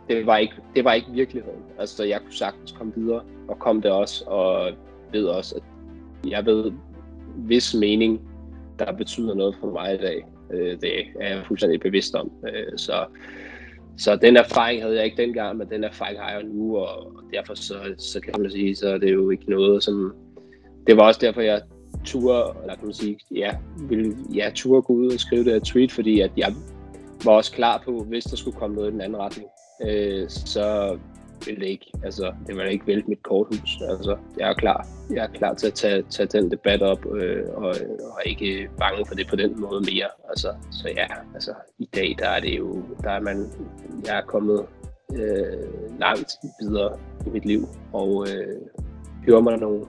det 0.08 0.26
var 0.26 0.36
ikke, 0.36 0.54
det 0.74 0.84
var 0.84 0.92
ikke 0.92 1.10
virkeligheden. 1.12 1.62
Altså, 1.78 2.04
jeg 2.04 2.20
kunne 2.20 2.34
sagtens 2.34 2.72
komme 2.72 2.92
videre, 2.96 3.22
og 3.48 3.58
kom 3.58 3.82
det 3.82 3.90
også, 3.90 4.24
og 4.24 4.72
ved 5.12 5.24
også, 5.24 5.54
at 5.56 5.62
jeg 6.30 6.46
ved, 6.46 6.72
hvis 7.36 7.74
mening, 7.74 8.20
der 8.78 8.92
betyder 8.92 9.34
noget 9.34 9.56
for 9.60 9.70
mig 9.70 9.94
i 9.94 9.98
dag. 9.98 10.26
Øh, 10.50 10.80
det 10.80 10.92
er 11.20 11.34
jeg 11.34 11.44
fuldstændig 11.46 11.80
bevidst 11.80 12.14
om. 12.14 12.30
Øh, 12.46 12.78
så, 12.78 13.04
så 13.96 14.16
den 14.16 14.36
erfaring 14.36 14.82
havde 14.82 14.96
jeg 14.96 15.04
ikke 15.04 15.22
dengang, 15.22 15.58
men 15.58 15.68
den 15.68 15.84
erfaring 15.84 16.18
har 16.20 16.30
jeg 16.30 16.42
nu, 16.42 16.76
og 16.76 17.12
derfor 17.32 17.54
så, 17.54 17.94
så 17.98 18.20
kan 18.20 18.34
man 18.38 18.50
sige, 18.50 18.76
så 18.76 18.88
er 18.88 18.98
det 18.98 19.12
jo 19.12 19.30
ikke 19.30 19.50
noget, 19.50 19.82
som... 19.82 20.14
Det 20.86 20.96
var 20.96 21.02
også 21.02 21.20
derfor, 21.22 21.40
jeg 21.40 21.62
turde, 22.04 22.60
eller 22.62 22.74
kan 22.74 22.84
man 22.84 22.94
sige, 22.94 23.18
ja, 23.34 23.50
ville, 23.88 24.16
ja, 24.34 24.50
turde 24.54 24.82
gå 24.82 24.92
ud 24.92 25.12
og 25.12 25.20
skrive 25.20 25.44
det 25.44 25.52
her 25.52 25.60
tweet, 25.60 25.92
fordi 25.92 26.20
at 26.20 26.30
jeg 26.36 26.54
var 27.24 27.32
også 27.32 27.52
klar 27.52 27.82
på, 27.84 28.04
hvis 28.08 28.24
der 28.24 28.36
skulle 28.36 28.56
komme 28.56 28.76
noget 28.76 28.88
i 28.88 28.92
den 28.92 29.00
anden 29.00 29.18
retning 29.18 29.48
øh, 29.80 30.28
så 30.28 30.98
ville 31.46 31.60
det 31.60 31.66
ikke, 31.66 31.92
altså, 32.04 32.34
det 32.46 32.56
ville 32.56 32.72
ikke 32.72 32.86
vælte 32.86 33.08
mit 33.08 33.22
korthus. 33.22 33.78
Altså, 33.88 34.16
jeg 34.38 34.48
er 34.48 34.54
klar. 34.54 34.86
Jeg 35.10 35.24
er 35.24 35.28
klar 35.28 35.54
til 35.54 35.66
at 35.66 35.74
tage, 35.74 36.02
tage 36.02 36.26
den 36.26 36.50
debat 36.50 36.82
op, 36.82 37.06
øh, 37.14 37.44
og, 37.54 37.74
og 38.00 38.20
ikke 38.26 38.68
bange 38.78 39.06
for 39.06 39.14
det 39.14 39.26
på 39.28 39.36
den 39.36 39.60
måde 39.60 39.80
mere. 39.80 40.08
Altså, 40.28 40.54
så 40.70 40.88
ja, 40.88 41.06
altså, 41.34 41.54
i 41.78 41.88
dag, 41.94 42.16
der 42.18 42.28
er 42.28 42.40
det 42.40 42.58
jo, 42.58 42.82
der 43.02 43.10
er 43.10 43.20
man, 43.20 43.50
jeg 44.06 44.18
er 44.18 44.22
kommet 44.22 44.66
øh, 45.14 45.98
langt 46.00 46.32
videre 46.60 46.98
i 47.26 47.30
mit 47.30 47.44
liv, 47.44 47.68
og 47.92 48.26
øh, 48.28 48.60
gjorde 49.24 49.42
mig 49.42 49.58
nogle, 49.58 49.86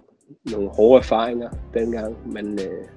nogle 0.51 0.69
hårde 0.69 0.99
erfaringer 0.99 1.49
dengang, 1.73 2.33
men 2.33 2.59
øh, 2.59 2.88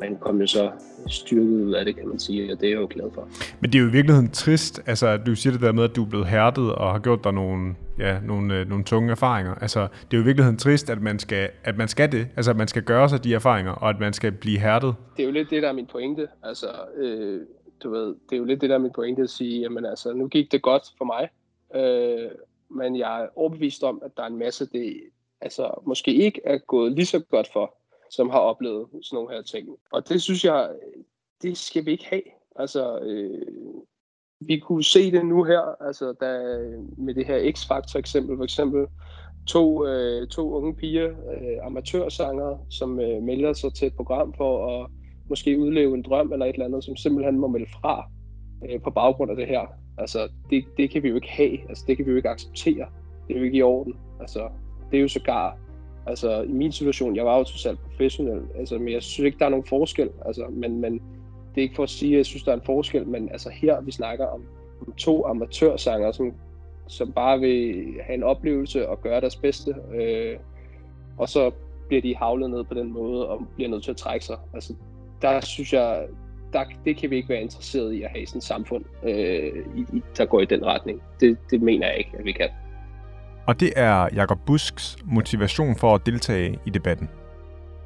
man 0.00 0.16
kom 0.20 0.40
jo 0.40 0.46
så 0.46 0.70
styrket 1.06 1.64
ud 1.64 1.72
af 1.72 1.84
det, 1.84 1.96
kan 1.96 2.08
man 2.08 2.18
sige, 2.18 2.52
og 2.52 2.60
det 2.60 2.66
er 2.66 2.70
jeg 2.70 2.80
jo 2.80 2.86
glad 2.90 3.10
for. 3.14 3.28
Men 3.60 3.72
det 3.72 3.78
er 3.78 3.82
jo 3.82 3.88
i 3.88 3.92
virkeligheden 3.92 4.30
trist, 4.30 4.82
altså 4.86 5.16
du 5.16 5.34
siger 5.34 5.52
det 5.52 5.62
der 5.62 5.72
med, 5.72 5.84
at 5.84 5.96
du 5.96 6.04
er 6.04 6.08
blevet 6.08 6.26
hærdet 6.26 6.74
og 6.74 6.92
har 6.92 6.98
gjort 6.98 7.24
dig 7.24 7.32
nogle, 7.32 7.74
ja, 7.98 8.20
nogle, 8.20 8.54
øh, 8.54 8.68
nogle 8.68 8.84
tunge 8.84 9.10
erfaringer. 9.10 9.54
Altså 9.54 9.80
det 9.80 10.16
er 10.16 10.18
jo 10.18 10.22
i 10.22 10.24
virkeligheden 10.24 10.58
trist, 10.58 10.90
at 10.90 11.02
man, 11.02 11.18
skal, 11.18 11.48
at 11.64 11.76
man 11.76 11.88
skal 11.88 12.12
det, 12.12 12.28
altså 12.36 12.50
at 12.50 12.56
man 12.56 12.68
skal 12.68 12.82
gøre 12.82 13.08
sig 13.08 13.24
de 13.24 13.34
erfaringer, 13.34 13.72
og 13.72 13.88
at 13.90 14.00
man 14.00 14.12
skal 14.12 14.32
blive 14.32 14.58
hærdet. 14.58 14.94
Det 15.16 15.22
er 15.22 15.26
jo 15.26 15.32
lidt 15.32 15.50
det, 15.50 15.62
der 15.62 15.68
er 15.68 15.72
min 15.72 15.86
pointe. 15.86 16.28
Altså, 16.42 16.66
øh, 16.96 17.40
du 17.82 17.90
ved, 17.90 18.06
det 18.06 18.32
er 18.32 18.36
jo 18.36 18.44
lidt 18.44 18.60
det, 18.60 18.70
der 18.70 18.74
er 18.74 18.80
min 18.80 18.92
pointe 18.94 19.22
at 19.22 19.30
sige, 19.30 19.60
jamen 19.60 19.84
altså, 19.84 20.12
nu 20.12 20.28
gik 20.28 20.52
det 20.52 20.62
godt 20.62 20.82
for 20.98 21.04
mig, 21.04 21.28
øh, 21.74 22.30
men 22.70 22.98
jeg 22.98 23.22
er 23.22 23.26
overbevist 23.36 23.82
om, 23.82 24.02
at 24.04 24.10
der 24.16 24.22
er 24.22 24.26
en 24.26 24.38
masse, 24.38 24.66
det 24.66 25.00
altså, 25.40 25.70
måske 25.86 26.14
ikke 26.14 26.40
er 26.44 26.58
gået 26.58 26.92
lige 26.92 27.06
så 27.06 27.18
godt 27.30 27.48
for, 27.52 27.74
som 28.10 28.30
har 28.30 28.38
oplevet 28.38 28.88
sådan 29.02 29.16
nogle 29.16 29.34
her 29.34 29.42
ting. 29.42 29.68
Og 29.92 30.08
det 30.08 30.22
synes 30.22 30.44
jeg, 30.44 30.70
det 31.42 31.56
skal 31.56 31.86
vi 31.86 31.90
ikke 31.90 32.06
have. 32.06 32.22
Altså, 32.56 32.98
øh, 32.98 33.46
vi 34.40 34.58
kunne 34.58 34.84
se 34.84 35.12
det 35.12 35.26
nu 35.26 35.44
her, 35.44 35.82
altså 35.86 36.12
da, 36.12 36.58
med 36.98 37.14
det 37.14 37.26
her 37.26 37.52
X-Factor 37.52 37.98
eksempel, 37.98 38.36
for 38.36 38.44
eksempel 38.44 38.86
to, 39.46 39.86
øh, 39.86 40.28
to 40.28 40.52
unge 40.52 40.74
piger, 40.74 41.08
øh, 41.08 41.66
amatørsanger, 41.66 42.66
som 42.70 43.00
øh, 43.00 43.22
melder 43.22 43.52
sig 43.52 43.74
til 43.74 43.86
et 43.86 43.96
program 43.96 44.34
for 44.34 44.82
at 44.82 44.90
måske 45.28 45.58
udleve 45.58 45.94
en 45.94 46.02
drøm 46.02 46.32
eller 46.32 46.46
et 46.46 46.52
eller 46.52 46.66
andet, 46.66 46.84
som 46.84 46.96
simpelthen 46.96 47.38
må 47.38 47.48
melde 47.48 47.70
fra 47.80 48.10
øh, 48.68 48.82
på 48.82 48.90
baggrund 48.90 49.30
af 49.30 49.36
det 49.36 49.46
her. 49.46 49.66
Altså, 49.98 50.28
det, 50.50 50.64
det 50.76 50.90
kan 50.90 51.02
vi 51.02 51.08
jo 51.08 51.14
ikke 51.14 51.30
have. 51.30 51.68
Altså, 51.68 51.84
det 51.86 51.96
kan 51.96 52.06
vi 52.06 52.10
jo 52.10 52.16
ikke 52.16 52.28
acceptere. 52.28 52.86
Det 53.28 53.34
er 53.34 53.38
jo 53.38 53.44
ikke 53.44 53.58
i 53.58 53.62
orden. 53.62 53.94
Altså, 54.20 54.48
det 54.90 54.96
er 54.96 55.02
jo 55.02 55.08
sågar 55.08 55.58
Altså, 56.10 56.42
i 56.42 56.52
min 56.52 56.72
situation, 56.72 57.16
jeg 57.16 57.24
var 57.24 57.38
jo 57.38 57.44
totalt 57.44 57.78
professionel, 57.80 58.42
altså, 58.58 58.78
men 58.78 58.92
jeg 58.92 59.02
synes 59.02 59.24
ikke, 59.26 59.38
der 59.38 59.44
er 59.44 59.50
nogen 59.50 59.66
forskel. 59.66 60.10
Altså, 60.26 60.46
men, 60.50 60.80
men 60.80 60.92
det 61.54 61.60
er 61.60 61.62
ikke 61.62 61.76
for 61.76 61.82
at 61.82 61.90
sige, 61.90 62.12
at 62.12 62.16
jeg 62.16 62.26
synes, 62.26 62.42
der 62.42 62.52
er 62.52 62.56
en 62.56 62.62
forskel, 62.66 63.06
men 63.06 63.28
altså 63.28 63.50
her, 63.50 63.80
vi 63.80 63.92
snakker 63.92 64.26
om, 64.26 64.44
om 64.86 64.92
to 64.92 65.26
amatørsanger, 65.26 66.12
som, 66.12 66.32
som 66.88 67.12
bare 67.12 67.40
vil 67.40 67.84
have 68.02 68.14
en 68.14 68.22
oplevelse 68.22 68.88
og 68.88 69.00
gøre 69.02 69.20
deres 69.20 69.36
bedste, 69.36 69.74
øh, 69.94 70.36
og 71.18 71.28
så 71.28 71.50
bliver 71.88 72.02
de 72.02 72.16
havlet 72.16 72.50
ned 72.50 72.64
på 72.64 72.74
den 72.74 72.92
måde, 72.92 73.28
og 73.28 73.46
bliver 73.54 73.70
nødt 73.70 73.84
til 73.84 73.90
at 73.90 73.96
trække 73.96 74.26
sig. 74.26 74.36
Altså, 74.54 74.74
der 75.22 75.40
synes 75.40 75.72
jeg, 75.72 76.06
der, 76.52 76.64
det 76.84 76.96
kan 76.96 77.10
vi 77.10 77.16
ikke 77.16 77.28
være 77.28 77.42
interesseret 77.42 77.92
i 77.92 78.02
at 78.02 78.10
have 78.10 78.26
sådan 78.26 78.38
et 78.38 78.44
samfund, 78.44 78.84
øh, 79.02 79.52
i, 79.76 80.02
der 80.16 80.24
går 80.24 80.40
i 80.40 80.44
den 80.44 80.66
retning. 80.66 81.02
Det, 81.20 81.38
det 81.50 81.62
mener 81.62 81.86
jeg 81.86 81.98
ikke, 81.98 82.10
at 82.18 82.24
vi 82.24 82.32
kan. 82.32 82.48
Og 83.46 83.60
det 83.60 83.72
er 83.76 84.08
Jakob 84.14 84.38
Busks 84.46 84.96
motivation 85.04 85.76
for 85.76 85.94
at 85.94 86.06
deltage 86.06 86.58
i 86.66 86.70
debatten. 86.70 87.08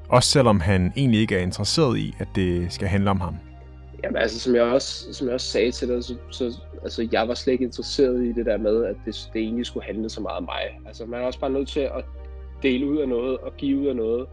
Også 0.09 0.31
selvom 0.31 0.61
han 0.61 0.93
egentlig 0.97 1.21
ikke 1.21 1.37
er 1.37 1.41
interesseret 1.43 1.99
i, 1.99 2.15
at 2.19 2.29
det 2.35 2.73
skal 2.73 2.89
handle 2.89 3.11
om 3.11 3.21
ham. 3.21 3.37
Jamen 4.05 4.17
altså, 4.17 4.41
som 4.41 4.55
jeg 4.55 4.63
også, 4.63 5.13
som 5.13 5.27
jeg 5.27 5.35
også 5.35 5.47
sagde 5.47 5.73
til 5.73 5.89
dig, 5.89 6.05
så, 6.05 6.17
så 6.31 6.53
altså, 6.83 7.09
jeg 7.13 7.29
var 7.29 7.35
slet 7.35 7.53
ikke 7.53 7.65
interesseret 7.65 8.25
i 8.25 8.33
det 8.33 8.47
der 8.47 8.59
med, 8.59 8.85
at 8.85 8.97
det, 9.05 9.31
det 9.33 9.43
egentlig 9.43 9.67
skulle 9.67 9.87
handle 9.87 10.11
så 10.11 10.21
meget 10.21 10.37
om 10.37 10.45
mig. 10.45 10.81
Altså, 10.87 11.07
man 11.07 11.21
er 11.21 11.25
også 11.25 11.41
bare 11.41 11.51
nødt 11.51 11.69
til 11.69 11.81
at 11.81 12.05
dele 12.63 12.87
ud 12.87 12.99
af 12.99 13.09
noget 13.09 13.39
og 13.39 13.57
give 13.57 13.81
ud 13.81 13.87
af 13.87 13.97
noget. 13.97 14.27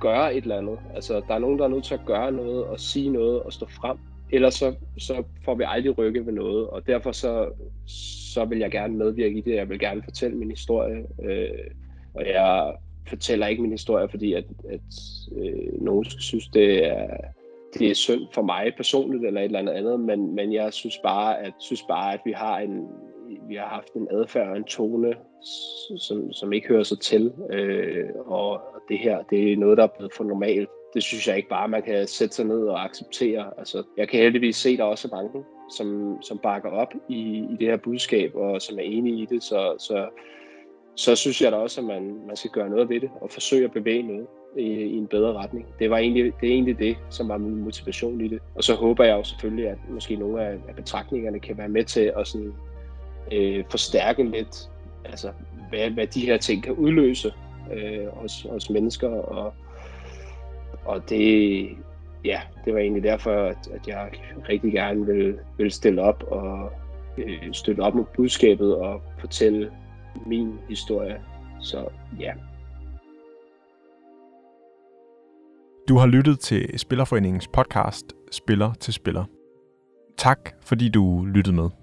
gøre 0.00 0.34
et 0.34 0.42
eller 0.42 0.58
andet. 0.58 0.78
Altså, 0.94 1.22
der 1.28 1.34
er 1.34 1.38
nogen, 1.38 1.58
der 1.58 1.64
er 1.64 1.68
nødt 1.68 1.84
til 1.84 1.94
at 1.94 2.00
gøre 2.06 2.32
noget 2.32 2.64
og 2.64 2.80
sige 2.80 3.10
noget 3.10 3.42
og 3.42 3.52
stå 3.52 3.66
frem. 3.66 3.98
Ellers 4.32 4.54
så, 4.54 4.74
så 4.98 5.22
får 5.44 5.54
vi 5.54 5.64
aldrig 5.66 5.98
rykke 5.98 6.26
ved 6.26 6.32
noget, 6.32 6.66
og 6.66 6.86
derfor 6.86 7.12
så, 7.12 7.50
så 8.34 8.44
vil 8.44 8.58
jeg 8.58 8.70
gerne 8.70 8.96
medvirke 8.96 9.38
i 9.38 9.40
det. 9.40 9.54
Jeg 9.54 9.68
vil 9.68 9.78
gerne 9.78 10.02
fortælle 10.02 10.36
min 10.36 10.50
historie, 10.50 11.06
øh, 11.22 11.48
og 12.14 12.26
jeg 12.26 12.74
fortæller 13.08 13.46
ikke 13.46 13.62
min 13.62 13.70
historie, 13.70 14.08
fordi 14.08 14.32
at, 14.32 14.44
at 14.70 14.80
øh, 15.36 15.82
nogen 15.82 16.04
synes, 16.04 16.48
det 16.48 16.86
er, 16.86 17.06
det 17.78 17.90
er 17.90 17.94
synd 17.94 18.22
for 18.34 18.42
mig 18.42 18.72
personligt 18.76 19.24
eller 19.24 19.40
et 19.40 19.44
eller 19.44 19.58
andet 19.58 19.72
andet, 19.72 20.00
men, 20.00 20.34
men 20.34 20.52
jeg 20.52 20.72
synes 20.72 20.98
bare, 21.02 21.40
at, 21.40 21.52
synes 21.58 21.82
bare, 21.88 22.14
at 22.14 22.20
vi 22.24 22.32
har 22.32 22.58
en, 22.58 22.86
vi 23.48 23.54
har 23.54 23.66
haft 23.66 23.92
en 23.94 24.08
adfærd 24.10 24.48
og 24.48 24.56
en 24.56 24.64
tone, 24.64 25.14
som, 25.98 26.32
som 26.32 26.52
ikke 26.52 26.68
hører 26.68 26.82
sig 26.82 27.00
til. 27.00 27.32
Øh, 27.50 28.08
og 28.26 28.60
det 28.88 28.98
her, 28.98 29.22
det 29.22 29.52
er 29.52 29.56
noget, 29.56 29.78
der 29.78 29.84
er 29.84 29.96
blevet 29.96 30.12
for 30.16 30.24
normalt. 30.24 30.68
Det 30.94 31.02
synes 31.02 31.28
jeg 31.28 31.36
ikke 31.36 31.48
bare, 31.48 31.68
man 31.68 31.82
kan 31.82 32.06
sætte 32.06 32.34
sig 32.34 32.44
ned 32.44 32.64
og 32.66 32.84
acceptere. 32.84 33.50
Altså, 33.58 33.82
jeg 33.96 34.08
kan 34.08 34.20
heldigvis 34.20 34.56
se, 34.56 34.70
at 34.70 34.78
der 34.78 34.84
også 34.84 35.08
er 35.08 35.16
mange, 35.16 35.44
som, 35.76 36.18
som 36.22 36.38
bakker 36.38 36.70
op 36.70 36.94
i, 37.08 37.20
i 37.50 37.56
det 37.60 37.68
her 37.68 37.76
budskab, 37.76 38.34
og 38.34 38.62
som 38.62 38.78
er 38.78 38.82
enige 38.82 39.22
i 39.22 39.26
det. 39.26 39.42
Så, 39.42 39.74
så, 39.78 40.08
så 40.96 41.16
synes 41.16 41.42
jeg 41.42 41.52
da 41.52 41.56
også, 41.56 41.80
at 41.80 41.86
man, 41.86 42.26
man 42.26 42.36
skal 42.36 42.50
gøre 42.50 42.70
noget 42.70 42.88
ved 42.88 43.00
det, 43.00 43.10
og 43.20 43.30
forsøge 43.30 43.64
at 43.64 43.72
bevæge 43.72 44.02
noget 44.02 44.26
i, 44.58 44.62
i 44.62 44.96
en 44.96 45.06
bedre 45.06 45.32
retning. 45.32 45.66
Det, 45.78 45.90
var 45.90 45.98
egentlig, 45.98 46.24
det 46.24 46.48
er 46.48 46.52
egentlig 46.52 46.78
det, 46.78 46.96
som 47.10 47.28
var 47.28 47.36
min 47.36 47.64
motivation 47.64 48.20
i 48.20 48.28
det. 48.28 48.38
Og 48.54 48.64
så 48.64 48.74
håber 48.74 49.04
jeg 49.04 49.16
jo 49.16 49.24
selvfølgelig, 49.24 49.68
at 49.68 49.78
måske 49.90 50.16
nogle 50.16 50.44
af, 50.44 50.52
af 50.68 50.74
betragtningerne 50.76 51.40
kan 51.40 51.58
være 51.58 51.68
med 51.68 51.84
til 51.84 52.12
at 52.16 52.26
sådan, 52.26 52.52
øh, 53.32 53.64
forstærke 53.70 54.24
lidt, 54.24 54.70
altså, 55.04 55.32
hvad, 55.68 55.90
hvad 55.90 56.06
de 56.06 56.26
her 56.26 56.36
ting 56.36 56.62
kan 56.62 56.72
udløse 56.72 57.32
øh, 57.72 58.06
hos, 58.06 58.46
hos 58.50 58.70
mennesker. 58.70 59.08
Og, 59.08 59.54
og 60.84 61.08
det, 61.08 61.68
ja, 62.24 62.40
det 62.64 62.74
var 62.74 62.80
egentlig 62.80 63.02
derfor, 63.02 63.30
at, 63.30 63.68
at 63.74 63.88
jeg 63.88 64.10
rigtig 64.48 64.72
gerne 64.72 65.06
vil, 65.06 65.38
vil 65.58 65.70
stille 65.70 66.02
op 66.02 66.24
og 66.30 66.72
øh, 67.18 67.52
støtte 67.52 67.80
op 67.80 67.94
med 67.94 68.04
budskabet 68.16 68.76
og 68.76 69.02
fortælle 69.20 69.72
min 70.26 70.58
historie. 70.68 71.20
Så 71.60 71.88
ja. 72.20 72.32
Du 75.88 75.96
har 75.96 76.06
lyttet 76.06 76.40
til 76.40 76.78
Spillerforeningens 76.78 77.48
podcast 77.48 78.12
Spiller 78.30 78.72
til 78.80 78.94
Spiller. 78.94 79.24
Tak 80.16 80.50
fordi 80.60 80.88
du 80.88 81.24
lyttede 81.24 81.56
med. 81.56 81.81